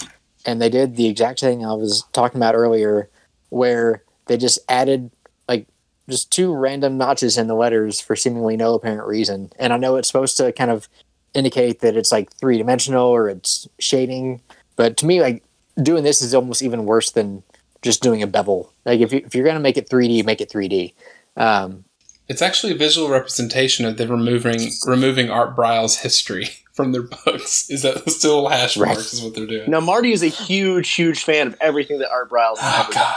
[0.45, 3.09] and they did the exact thing I was talking about earlier,
[3.49, 5.11] where they just added
[5.49, 5.67] like
[6.09, 9.51] just two random notches in the letters for seemingly no apparent reason.
[9.59, 10.89] And I know it's supposed to kind of
[11.35, 14.41] indicate that it's like three dimensional or it's shading,
[14.77, 15.43] but to me, like
[15.83, 17.43] doing this is almost even worse than
[17.83, 18.73] just doing a bevel.
[18.85, 20.95] Like if you if you're gonna make it 3D, make it 3D.
[21.37, 21.85] Um,
[22.29, 27.69] It's actually a visual representation of them removing removing Art Briles' history from their books.
[27.71, 28.95] Is that still hash Right.
[28.95, 29.13] marks?
[29.13, 29.71] Is what they're doing?
[29.71, 33.15] Now, Marty is a huge, huge fan of everything that Art Briles Oh ever done.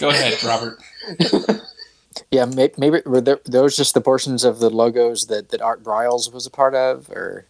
[0.00, 0.10] God.
[0.12, 0.82] Go ahead, Robert.
[2.30, 5.82] yeah, may, maybe were there, those just the portions of the logos that that Art
[5.82, 7.46] Briles was a part of, or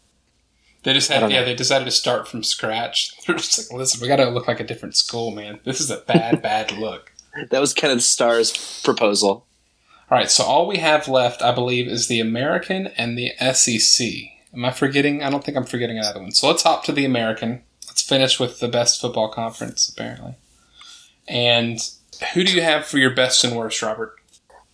[0.83, 1.45] They just had yeah, know.
[1.45, 3.13] they decided to start from scratch.
[3.27, 5.61] They're just like, listen, we gotta look like a different school, man.
[5.65, 7.13] This is a bad, bad look.
[7.51, 9.47] That was Kenneth Starr's proposal.
[10.11, 14.09] All right, so all we have left, I believe, is the American and the SEC.
[14.53, 15.23] Am I forgetting?
[15.23, 16.33] I don't think I'm forgetting another one.
[16.33, 17.63] So let's hop to the American.
[17.87, 20.35] Let's finish with the best football conference, apparently.
[21.29, 21.79] And
[22.35, 24.15] who do you have for your best and worst, Robert?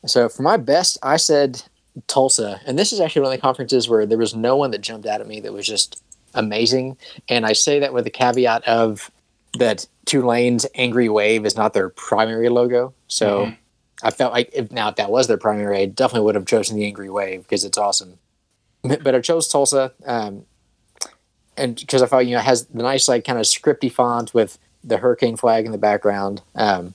[0.06, 1.62] So for my best, I said
[2.06, 4.80] Tulsa, and this is actually one of the conferences where there was no one that
[4.80, 6.02] jumped out at me that was just
[6.34, 6.96] amazing.
[7.28, 9.10] And I say that with the caveat of
[9.58, 12.92] that Tulane's Angry Wave is not their primary logo.
[13.08, 13.56] So Mhm.
[14.02, 16.76] I felt like if now if that was their primary, I definitely would have chosen
[16.76, 18.18] the Angry Wave because it's awesome.
[18.82, 19.92] But I chose Tulsa.
[20.04, 20.44] Um,
[21.56, 24.34] and because I thought you know it has the nice like kind of scripty font
[24.34, 26.42] with the hurricane flag in the background.
[26.54, 26.94] Um,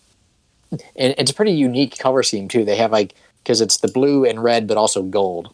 [0.71, 2.63] and it's a pretty unique color scheme too.
[2.63, 3.13] They have like
[3.43, 5.53] because it's the blue and red, but also gold,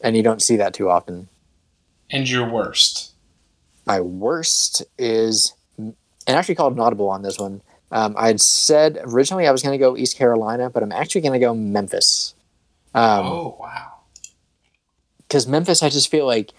[0.00, 1.28] and you don't see that too often.
[2.10, 3.12] And your worst.
[3.86, 5.94] My worst is, and
[6.26, 7.62] I actually called an audible on this one.
[7.90, 11.22] Um, I had said originally I was going to go East Carolina, but I'm actually
[11.22, 12.34] going to go Memphis.
[12.94, 13.92] Um, oh wow.
[15.28, 16.52] because Memphis, I just feel like,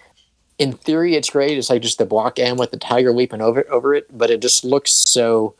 [0.58, 1.58] in theory, it's great.
[1.58, 4.40] It's like just the block M with the tiger leaping over over it, but it
[4.40, 5.54] just looks so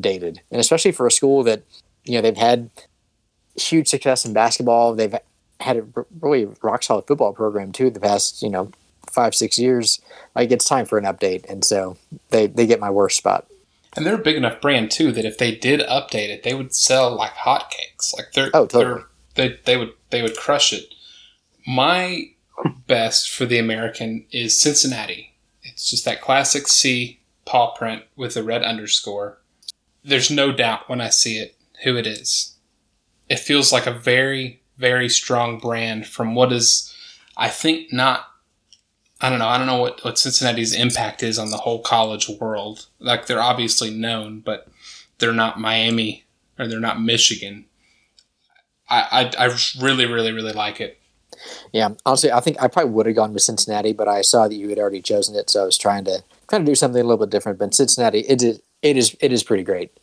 [0.00, 1.62] dated, and especially for a school that
[2.04, 2.70] you know they've had
[3.56, 4.94] huge success in basketball.
[4.94, 5.14] They've
[5.60, 5.84] had a
[6.20, 8.70] really rock solid football program too the past you know
[9.10, 10.00] five six years.
[10.34, 11.96] Like it's time for an update, and so
[12.30, 13.46] they they get my worst spot.
[13.96, 16.74] And they're a big enough brand too that if they did update it, they would
[16.74, 18.12] sell like hotcakes.
[18.16, 19.04] Like they're Oh, totally.
[19.36, 20.92] they're, they they would they would crush it.
[21.66, 22.24] My
[22.86, 25.34] best for the American is Cincinnati.
[25.62, 29.38] It's just that classic C paw print with a red underscore.
[30.04, 32.56] There's no doubt when I see it who it is.
[33.28, 36.92] It feels like a very very strong brand from what is
[37.36, 38.26] I think not
[39.20, 39.48] I don't know.
[39.48, 42.88] I don't know what, what Cincinnati's impact is on the whole college world.
[42.98, 44.68] Like they're obviously known, but
[45.18, 46.24] they're not Miami
[46.58, 47.64] or they're not Michigan.
[48.90, 51.00] I, I, I really, really, really like it.
[51.72, 54.54] Yeah, honestly, I think I probably would have gone with Cincinnati, but I saw that
[54.54, 57.04] you had already chosen it, so I was trying to trying to do something a
[57.04, 57.58] little bit different.
[57.58, 59.98] But Cincinnati, it is it is it is pretty great.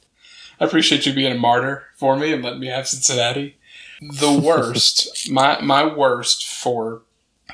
[0.60, 3.58] I appreciate you being a martyr for me and letting me have Cincinnati.
[4.02, 7.04] The worst, my my worst for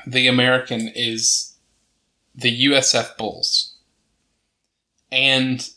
[0.06, 1.54] the American is
[2.34, 3.74] the USF Bulls.
[5.12, 5.68] And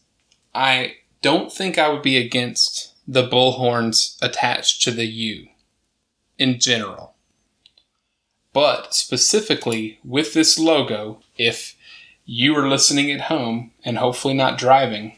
[0.56, 5.48] I don't think I would be against the bullhorns attached to the U
[6.38, 7.16] in general.
[8.54, 11.76] But specifically with this logo, if
[12.26, 15.18] you are listening at home and hopefully not driving,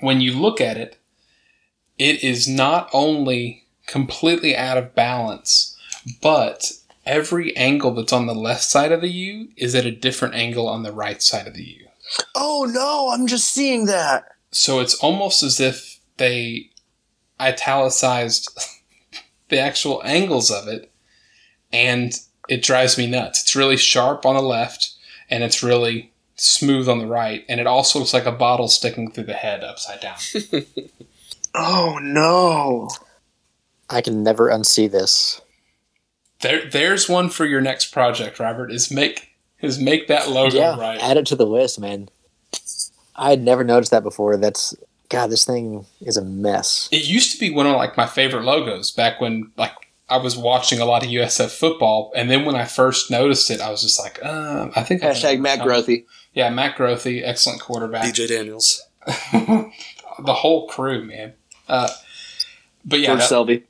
[0.00, 0.98] when you look at it,
[1.98, 5.76] it is not only completely out of balance,
[6.20, 6.72] but
[7.06, 10.68] every angle that's on the left side of the U is at a different angle
[10.68, 11.86] on the right side of the U.
[12.34, 14.24] Oh no, I'm just seeing that.
[14.50, 16.70] So it's almost as if they
[17.40, 18.48] italicized
[19.48, 20.90] the actual angles of it,
[21.72, 22.18] and
[22.48, 23.42] it drives me nuts.
[23.42, 24.92] It's really sharp on the left,
[25.30, 29.10] and it's really smooth on the right, and it also looks like a bottle sticking
[29.10, 30.16] through the head upside down.
[31.54, 32.90] Oh no.
[33.88, 35.40] I can never unsee this.
[36.40, 38.72] There, there's one for your next project, Robert.
[38.72, 39.30] Is make
[39.60, 41.00] is make that logo yeah, right.
[41.00, 42.08] add it to the list, man.
[43.16, 44.36] I had never noticed that before.
[44.36, 44.74] That's
[45.08, 45.28] God.
[45.28, 46.88] This thing is a mess.
[46.90, 49.72] It used to be one of like my favorite logos back when like
[50.08, 53.60] I was watching a lot of USF football, and then when I first noticed it,
[53.60, 56.04] I was just like, uh, I think I Hashtag Matt um, Grothe.
[56.34, 58.04] Yeah, Matt Grothe, excellent quarterback.
[58.04, 58.82] DJ Daniels.
[59.06, 61.34] the whole crew, man.
[61.68, 61.88] Uh,
[62.84, 63.62] but yeah, George that- Selvie.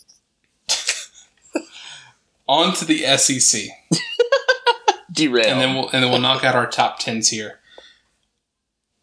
[2.49, 3.71] on to the SEC.
[5.12, 5.47] Derail.
[5.47, 7.61] and then we'll and then we'll knock out our top tens here.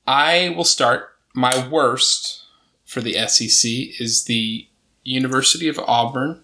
[0.05, 1.07] I will start.
[1.33, 2.43] My worst
[2.83, 4.67] for the SEC is the
[5.03, 6.43] University of Auburn.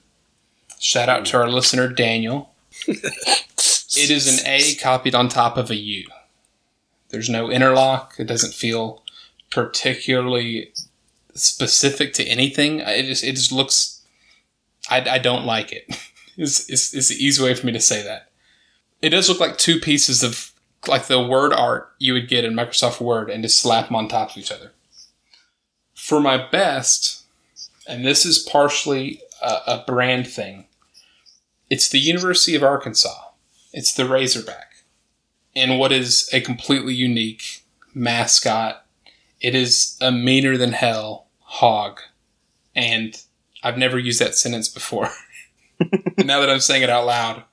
[0.79, 2.53] Shout out to our listener Daniel.
[2.87, 6.07] It is an A copied on top of a U.
[7.09, 8.15] There's no interlock.
[8.19, 9.03] It doesn't feel
[9.51, 10.73] particularly
[11.33, 12.79] specific to anything.
[12.79, 14.01] It just it just looks.
[14.89, 15.85] I, I don't like it.
[15.87, 15.99] it.
[16.37, 18.29] Is is is the easy way for me to say that.
[19.01, 20.51] It does look like two pieces of
[20.87, 24.07] like the word art you would get in Microsoft Word and just slap them on
[24.07, 24.71] top of each other.
[25.95, 27.23] For my best,
[27.87, 30.65] and this is partially a, a brand thing,
[31.69, 33.29] it's the University of Arkansas.
[33.73, 34.66] It's the Razorback.
[35.57, 37.65] And what is a completely unique
[37.97, 38.85] mascot.
[39.41, 41.99] It is a meaner than hell hog.
[42.75, 43.21] And
[43.63, 45.09] I've never used that sentence before.
[46.17, 47.43] now that I'm saying it out loud,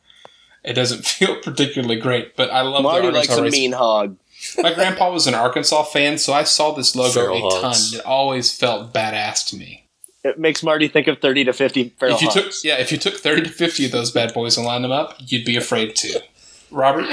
[0.62, 4.16] it doesn't feel particularly great, but I love Marty the likes Arkansas a mean hog.
[4.58, 7.74] My grandpa was an Arkansas fan, so I saw this logo Feral a ton.
[7.94, 9.88] It always felt badass to me.
[10.22, 12.98] It makes Marty think of 30 to 50 feral if you took yeah, if you
[12.98, 15.94] took thirty to fifty of those bad boys and lined them up, you'd be afraid
[15.96, 16.22] to.
[16.70, 17.06] Robert,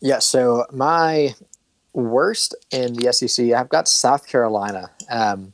[0.00, 0.18] Yeah.
[0.20, 1.34] So my
[1.92, 4.90] worst in the SEC, I've got South Carolina.
[5.10, 5.52] Um,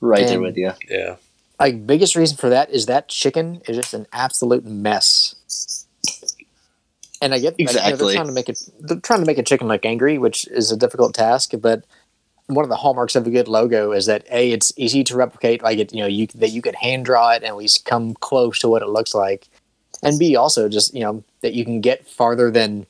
[0.00, 0.72] right there with you.
[0.88, 1.16] Yeah.
[1.58, 5.34] like biggest reason for that is that chicken is just an absolute mess.
[7.22, 8.06] And I get like, you know, Exactly.
[8.06, 10.70] they're trying to make it they're trying to make a chicken look angry, which is
[10.70, 11.52] a difficult task.
[11.58, 11.84] But
[12.46, 15.62] one of the hallmarks of a good logo is that a it's easy to replicate,
[15.62, 18.12] like it you know you that you could hand draw it and at least come
[18.14, 19.48] close to what it looks like,
[20.02, 22.84] and b also just you know that you can get farther than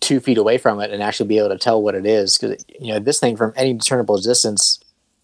[0.00, 2.64] two feet away from it and actually be able to tell what it is because
[2.78, 4.78] you know this thing from any discernible distance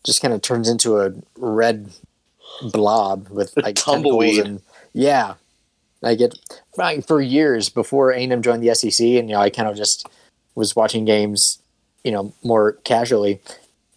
[0.05, 1.91] just kind of turns into a red
[2.72, 4.45] blob with like tumbleweed.
[4.45, 4.62] and
[4.93, 5.35] yeah
[6.03, 6.35] I get
[6.77, 10.09] like, for years before A&M joined the SEC and you know I kind of just
[10.55, 11.61] was watching games
[12.03, 13.41] you know more casually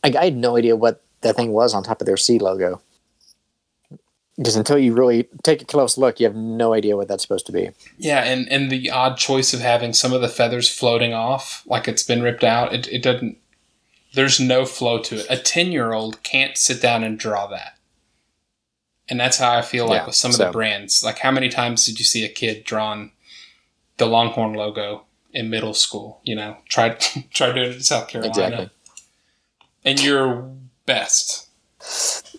[0.04, 2.82] like I had no idea what that thing was on top of their C logo
[4.38, 7.46] because until you really take a close look you have no idea what that's supposed
[7.48, 11.14] to be Yeah, and, and the odd choice of having some of the feathers floating
[11.14, 13.38] off, like it's been ripped out, it, it doesn't.
[14.14, 15.26] There's no flow to it.
[15.30, 17.78] A 10 year old can't sit down and draw that.
[19.10, 21.04] And that's how I feel like Yeah, with some of so- the brands.
[21.04, 23.12] Like, how many times did you see a kid drawing
[23.98, 26.20] the Longhorn logo in middle school?
[26.24, 26.90] You know, try,
[27.34, 28.30] try doing it in South Carolina.
[28.32, 28.70] Exactly.
[29.86, 30.52] And And your
[30.86, 31.48] best.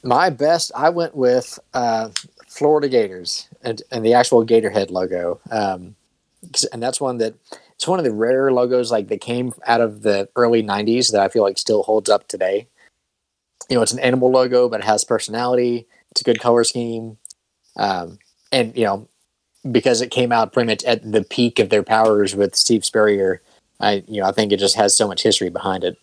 [0.02, 2.10] My best, I went with uh,
[2.46, 5.40] Florida Gators and, and the actual Gatorhead logo.
[5.50, 5.96] Um,
[6.72, 7.34] and that's one that
[7.74, 11.20] it's one of the rare logos like that came out of the early '90s that
[11.20, 12.68] I feel like still holds up today.
[13.68, 15.86] You know, it's an animal logo, but it has personality.
[16.10, 17.18] It's a good color scheme,
[17.76, 18.18] um,
[18.50, 19.08] and you know,
[19.70, 23.42] because it came out pretty much at the peak of their powers with Steve Spurrier,
[23.80, 25.98] I you know I think it just has so much history behind it.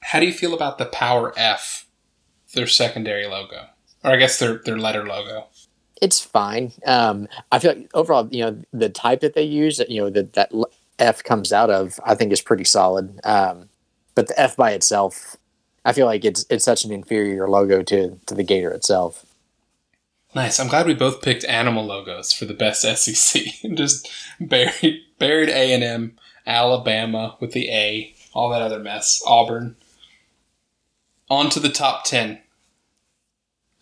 [0.00, 1.83] How do you feel about the Power F,
[2.54, 3.66] their secondary logo?
[4.02, 5.46] Or I guess their, their letter logo.
[6.00, 6.72] it's fine.
[6.86, 10.34] Um, I feel like overall, you know, the type that they use, you know, that
[10.34, 10.52] that
[10.98, 13.20] F comes out of, I think is pretty solid.
[13.24, 13.68] Um,
[14.14, 15.36] but the F by itself,
[15.84, 19.24] I feel like it's it's such an inferior logo to to the Gator itself.
[20.34, 20.58] Nice.
[20.58, 23.42] I'm glad we both picked animal logos for the best SEC.
[23.74, 29.22] Just buried buried A and M, Alabama with the A, all that other mess.
[29.26, 29.76] Auburn.
[31.30, 32.40] On to the top ten.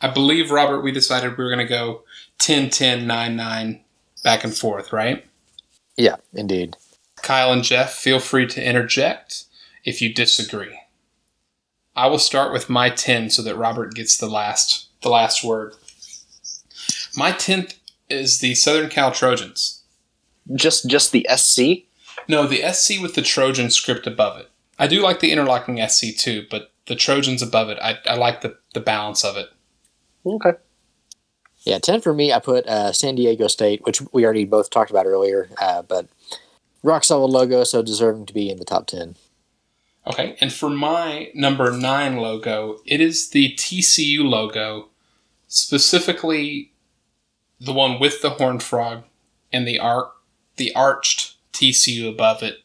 [0.03, 2.03] I believe Robert, we decided we were going to go
[2.39, 3.81] 10, 10, 9, 9,
[4.25, 5.25] back and forth, right?
[5.97, 6.77] Yeah, indeed.
[7.23, 9.45] Kyle and Jeff, feel free to interject
[9.85, 10.79] if you disagree.
[11.95, 15.75] I will start with my 10 so that Robert gets the last the last word.
[17.17, 17.75] My 10th
[18.09, 19.83] is the Southern Cal Trojans.
[20.55, 21.87] Just just the SC.
[22.29, 24.49] No, the SC with the Trojan script above it.
[24.79, 28.41] I do like the interlocking SC too, but the Trojans above it, I, I like
[28.41, 29.51] the, the balance of it.
[30.25, 30.53] Okay.
[31.65, 32.33] Yeah, ten for me.
[32.33, 36.09] I put uh, San Diego State, which we already both talked about earlier, uh, but
[36.83, 39.17] rock solid logo, so deserving to be in the top ten.
[40.07, 44.89] Okay, and for my number nine logo, it is the TCU logo,
[45.47, 46.73] specifically
[47.61, 49.05] the one with the horned frog
[49.53, 50.13] and the arc,
[50.57, 52.59] the arched TCU above it.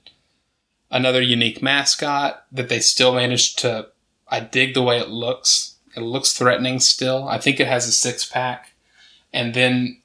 [0.89, 3.89] Another unique mascot that they still managed to.
[4.29, 5.75] I dig the way it looks.
[5.97, 7.27] It looks threatening still.
[7.27, 8.73] I think it has a six pack,
[9.33, 10.01] and then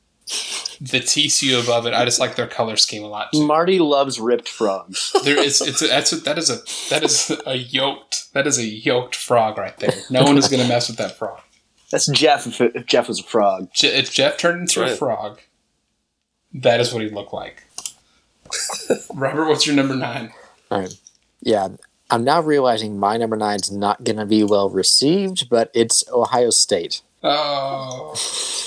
[0.81, 1.93] the TCU above it.
[1.93, 3.47] I just like their color scheme a lot too.
[3.47, 5.15] Marty loves ripped frogs.
[5.23, 6.57] There is it's a, that's a, that is a
[6.91, 9.93] that is a yoked that is a yoked frog right there.
[10.11, 11.41] No one is going to mess with that frog.
[11.91, 13.69] That's Jeff if, if Jeff was a frog.
[13.75, 15.41] Je- if Jeff turned into a frog,
[16.55, 17.65] that is what he'd look like.
[19.15, 20.33] Robert, what's your number nine?
[20.71, 20.95] All right.
[21.43, 21.69] Yeah,
[22.13, 26.51] I'm now realizing my number nine's not going to be well received, but it's Ohio
[26.51, 27.01] State.
[27.23, 28.15] Oh,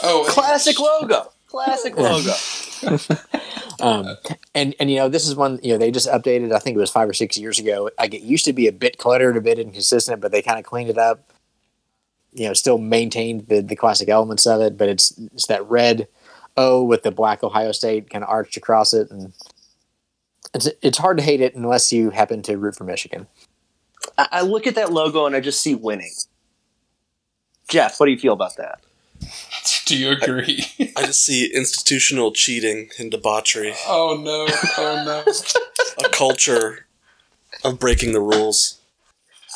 [0.04, 1.32] oh, Classic logo.
[1.48, 2.34] Classic logo.
[3.80, 4.18] Um,
[4.56, 6.54] and and you know this is one you know they just updated.
[6.54, 7.92] I think it was five or six years ago.
[8.00, 10.66] Like it used to be a bit cluttered, a bit inconsistent, but they kind of
[10.66, 11.32] cleaned it up.
[12.34, 16.08] You know, still maintained the the classic elements of it, but it's it's that red
[16.58, 19.34] O with the black Ohio State kind of arched across it, and
[20.54, 23.28] it's it's hard to hate it unless you happen to root for Michigan.
[24.18, 26.12] I, I look at that logo and I just see winning.
[27.68, 28.82] Jeff, what do you feel about that?
[29.86, 30.66] Do you agree?
[30.98, 34.48] I just see institutional cheating and debauchery, oh no!
[34.78, 36.06] Oh no!
[36.06, 36.88] a culture
[37.64, 38.80] of breaking the rules.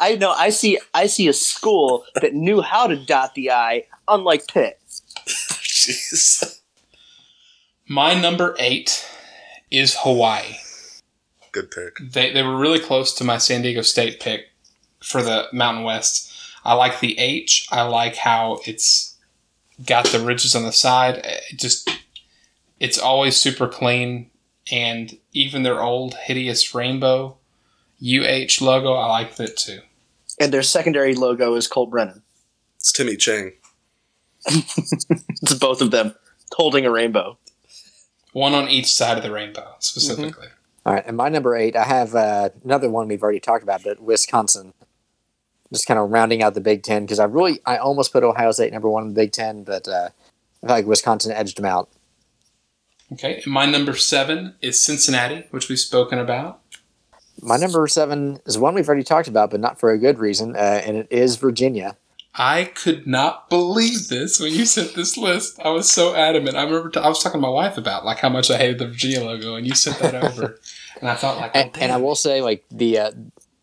[0.00, 0.30] I know.
[0.30, 0.78] I see.
[0.94, 4.78] I see a school that knew how to dot the I, unlike Pitt.
[5.26, 6.60] Jeez.
[7.88, 9.06] My number eight
[9.70, 10.54] is Hawaii.
[11.52, 11.98] Good pick.
[12.00, 14.50] they, they were really close to my San Diego State pick
[15.02, 16.32] for the Mountain West.
[16.64, 17.66] I like the H.
[17.70, 19.16] I like how it's
[19.86, 21.20] got the ridges on the side.
[21.24, 21.90] It just
[22.78, 24.30] it's always super clean,
[24.70, 27.36] and even their old hideous rainbow
[28.02, 29.80] UH logo, I like that too.
[30.38, 32.22] And their secondary logo is Colt Brennan.
[32.76, 33.52] It's Timmy Chang.
[35.42, 36.14] It's both of them
[36.54, 37.38] holding a rainbow.
[38.32, 40.48] One on each side of the rainbow, specifically.
[40.86, 43.84] All right, and my number eight, I have uh, another one we've already talked about,
[43.84, 44.72] but Wisconsin.
[45.72, 48.50] Just kind of rounding out the Big Ten because I really, I almost put Ohio
[48.50, 50.08] State number one in the Big Ten, but uh,
[50.62, 51.88] I feel like Wisconsin edged them out.
[53.12, 56.60] Okay, and my number seven is Cincinnati, which we've spoken about.
[57.42, 60.56] My number seven is one we've already talked about, but not for a good reason,
[60.56, 61.96] uh, and it is Virginia.
[62.34, 65.58] I could not believe this when you sent this list.
[65.64, 66.56] I was so adamant.
[66.56, 68.78] I remember t- I was talking to my wife about like how much I hated
[68.78, 70.60] the Virginia logo, and you sent that over,
[71.00, 73.10] and I thought like, oh, And, and I will say, like the uh,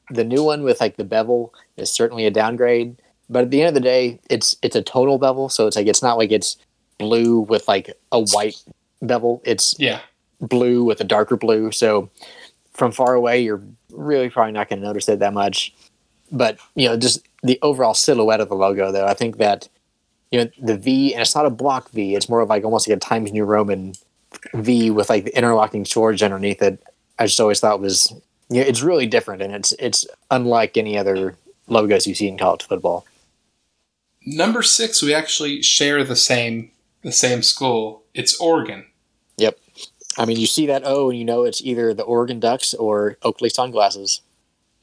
[0.09, 3.01] the new one with like the bevel is certainly a downgrade.
[3.29, 5.87] But at the end of the day, it's it's a total bevel, so it's like
[5.87, 6.57] it's not like it's
[6.97, 8.61] blue with like a white
[9.01, 9.41] bevel.
[9.45, 10.01] It's yeah,
[10.41, 11.71] blue with a darker blue.
[11.71, 12.09] So
[12.73, 13.61] from far away, you're
[13.91, 15.73] really probably not going to notice it that much.
[16.31, 19.67] But you know, just the overall silhouette of the logo, though, I think that
[20.31, 22.15] you know the V, and it's not a block V.
[22.15, 23.93] It's more of like almost like a Times New Roman
[24.53, 26.81] V with like the interlocking swords underneath it.
[27.19, 28.11] I just always thought was
[28.49, 31.35] you know, it's really different, and it's it's unlike any other
[31.67, 33.05] logos you see in college football.
[34.25, 35.01] number six.
[35.01, 36.71] We actually share the same
[37.03, 38.03] the same school.
[38.13, 38.85] It's Oregon.
[39.37, 39.59] Yep.
[40.17, 43.17] I mean, you see that O, and you know it's either the Oregon Ducks or
[43.21, 44.21] Oakley sunglasses.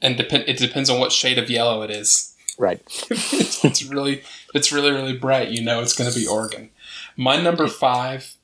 [0.01, 2.34] and depend it depends on what shade of yellow it is.
[2.57, 2.81] Right.
[3.09, 6.69] it's really it's really really bright, you know it's going to be Oregon.
[7.17, 8.35] My number five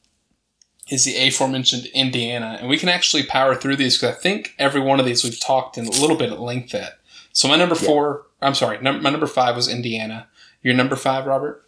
[0.89, 4.82] is the aforementioned Indiana, and we can actually power through these because I think every
[4.82, 6.99] one of these we've talked in a little bit at length at.
[7.32, 10.28] So my number four, I'm sorry, num- my number five was Indiana.
[10.62, 11.66] Your number five, Robert?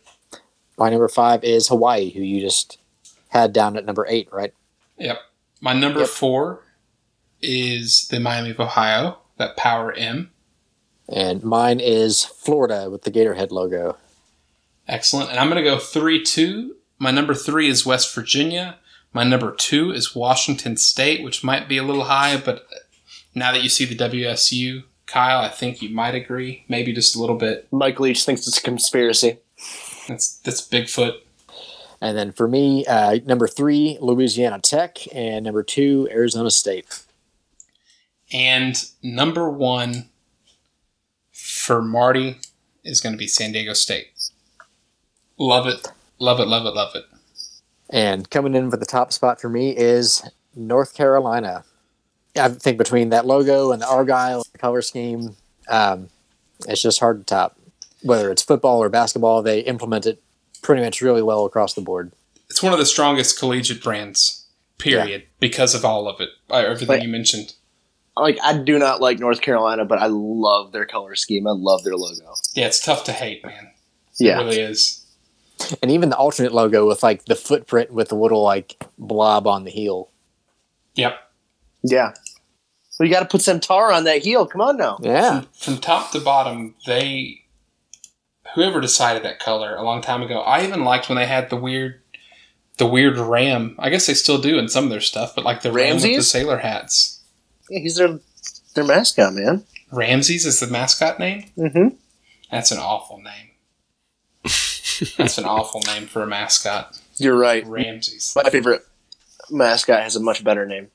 [0.77, 2.77] My number five is Hawaii, who you just
[3.29, 4.53] had down at number eight, right?
[4.97, 5.19] Yep.
[5.61, 6.09] My number Yep.
[6.09, 6.59] four
[7.41, 10.31] is the Miami of Ohio, that Power M.
[11.09, 13.97] And mine is Florida with the Gatorhead logo.
[14.87, 15.29] Excellent.
[15.29, 16.75] And I'm going to go 3 2.
[16.99, 18.77] My number three is West Virginia.
[19.11, 22.65] My number two is Washington State, which might be a little high, but
[23.35, 26.63] now that you see the WSU, Kyle, I think you might agree.
[26.67, 27.67] Maybe just a little bit.
[27.71, 29.37] Mike Leach thinks it's a conspiracy.
[30.07, 31.17] That's that's Bigfoot.
[32.01, 37.03] And then for me, uh, number three, Louisiana Tech, and number two, Arizona State.
[38.31, 40.09] And number one
[41.64, 42.39] for Marty
[42.84, 44.07] is going to be San Diego State.
[45.39, 45.88] Love it.
[46.20, 46.47] Love it.
[46.47, 46.76] Love it.
[46.76, 47.05] Love it.
[47.89, 51.64] And coming in for the top spot for me is North Carolina.
[52.36, 55.36] I think between that logo and the Argyle color scheme,
[55.70, 56.09] um,
[56.68, 57.57] it's just hard to top.
[58.01, 60.22] Whether it's football or basketball, they implement it
[60.61, 62.11] pretty much really well across the board.
[62.49, 64.47] It's one of the strongest collegiate brands,
[64.78, 67.53] period, because of all of it, everything Like- you mentioned.
[68.16, 71.47] Like I do not like North Carolina, but I love their color scheme.
[71.47, 72.36] I love their logo.
[72.53, 73.72] Yeah, it's tough to hate, man.
[74.20, 74.39] Yeah.
[74.39, 75.05] It really is.
[75.82, 79.64] And even the alternate logo with like the footprint with the little like blob on
[79.64, 80.09] the heel.
[80.95, 81.16] Yep.
[81.84, 82.14] Yeah.
[82.99, 84.45] Well, you got to put some tar on that heel.
[84.45, 84.99] Come on now.
[85.01, 85.43] Yeah.
[85.57, 87.41] From top to bottom, they
[88.53, 90.41] whoever decided that color a long time ago.
[90.41, 91.99] I even liked when they had the weird
[92.78, 93.76] the weird ram.
[93.80, 96.03] I guess they still do in some of their stuff, but like the ram with
[96.03, 97.12] the sailor hats.
[97.70, 98.20] Yeah, he's their
[98.76, 99.64] their mascot, man.
[99.91, 101.51] Ramses is the mascot name?
[101.57, 101.95] Mm-hmm.
[102.51, 103.51] That's an awful name.
[105.18, 106.99] That's an awful name for a mascot.
[107.18, 107.66] You're right.
[107.66, 108.34] Ramses.
[108.36, 108.86] My favorite
[109.49, 110.89] mascot has a much better name.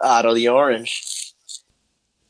[0.00, 1.34] Otto the Orange.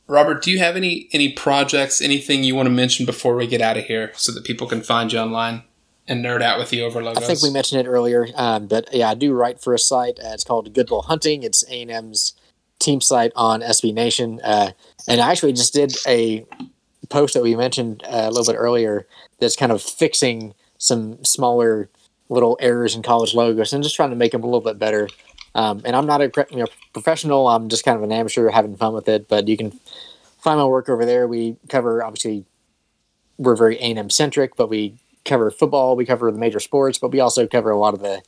[0.07, 3.61] Robert, do you have any any projects, anything you want to mention before we get
[3.61, 5.63] out of here, so that people can find you online
[6.09, 7.23] and nerd out with you over logos?
[7.23, 10.19] I think we mentioned it earlier, um, but yeah, I do write for a site.
[10.19, 11.45] Uh, it's called Good Bull Hunting.
[11.45, 12.33] It's A and M's
[12.81, 14.73] team site on SB Nation, uh,
[15.07, 16.45] and I actually just did a
[17.09, 19.07] post that we mentioned uh, a little bit earlier.
[19.39, 21.89] That's kind of fixing some smaller
[22.29, 25.09] little errors in college logos and just trying to make them a little bit better.
[25.55, 27.49] Um, and I'm not a you know, professional.
[27.49, 29.29] I'm just kind of an amateur having fun with it.
[29.29, 29.73] But you can
[30.39, 31.27] find my work over there.
[31.27, 32.45] We cover obviously
[33.37, 37.21] we're very A&M centric, but we cover football, we cover the major sports, but we
[37.21, 38.23] also cover a lot of the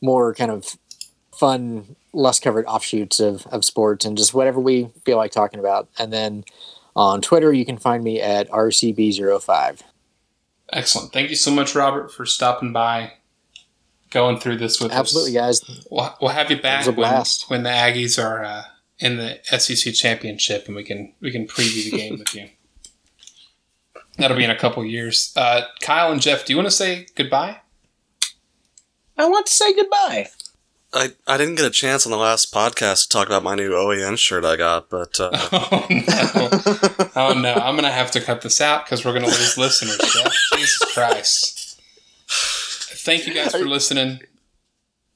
[0.00, 0.76] more kind of
[1.32, 5.88] fun, less covered offshoots of, of sports and just whatever we feel like talking about.
[5.98, 6.44] And then
[6.96, 9.82] on Twitter, you can find me at RCB05.
[10.72, 11.12] Excellent.
[11.12, 13.12] Thank you so much, Robert, for stopping by,
[14.10, 15.60] going through this with Absolutely, us.
[15.60, 15.86] Absolutely, guys.
[15.90, 17.50] We'll, we'll have you back a when, blast.
[17.50, 18.62] when the Aggies are uh,
[18.98, 22.48] in the SEC championship, and we can we can preview the game with you.
[24.18, 25.32] That'll be in a couple years.
[25.36, 27.60] Uh, Kyle and Jeff, do you want to say goodbye?
[29.18, 30.28] I want to say goodbye.
[30.96, 33.72] I, I didn't get a chance on the last podcast to talk about my new
[33.72, 37.10] OEN shirt I got, but uh, Oh no!
[37.14, 37.52] oh no!
[37.52, 39.98] I'm gonna have to cut this out because we're gonna lose listeners.
[40.54, 41.80] Jesus Christ!
[42.28, 44.20] Thank you guys for listening.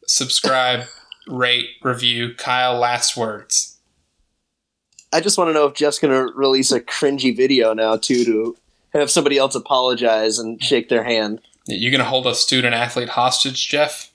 [0.07, 0.85] Subscribe,
[1.26, 2.35] rate, review.
[2.35, 3.78] Kyle, last words.
[5.12, 8.24] I just want to know if Jeff's going to release a cringy video now too
[8.24, 8.57] to
[8.93, 11.41] have somebody else apologize and shake their hand.
[11.66, 14.09] You gonna hold a student athlete hostage, Jeff?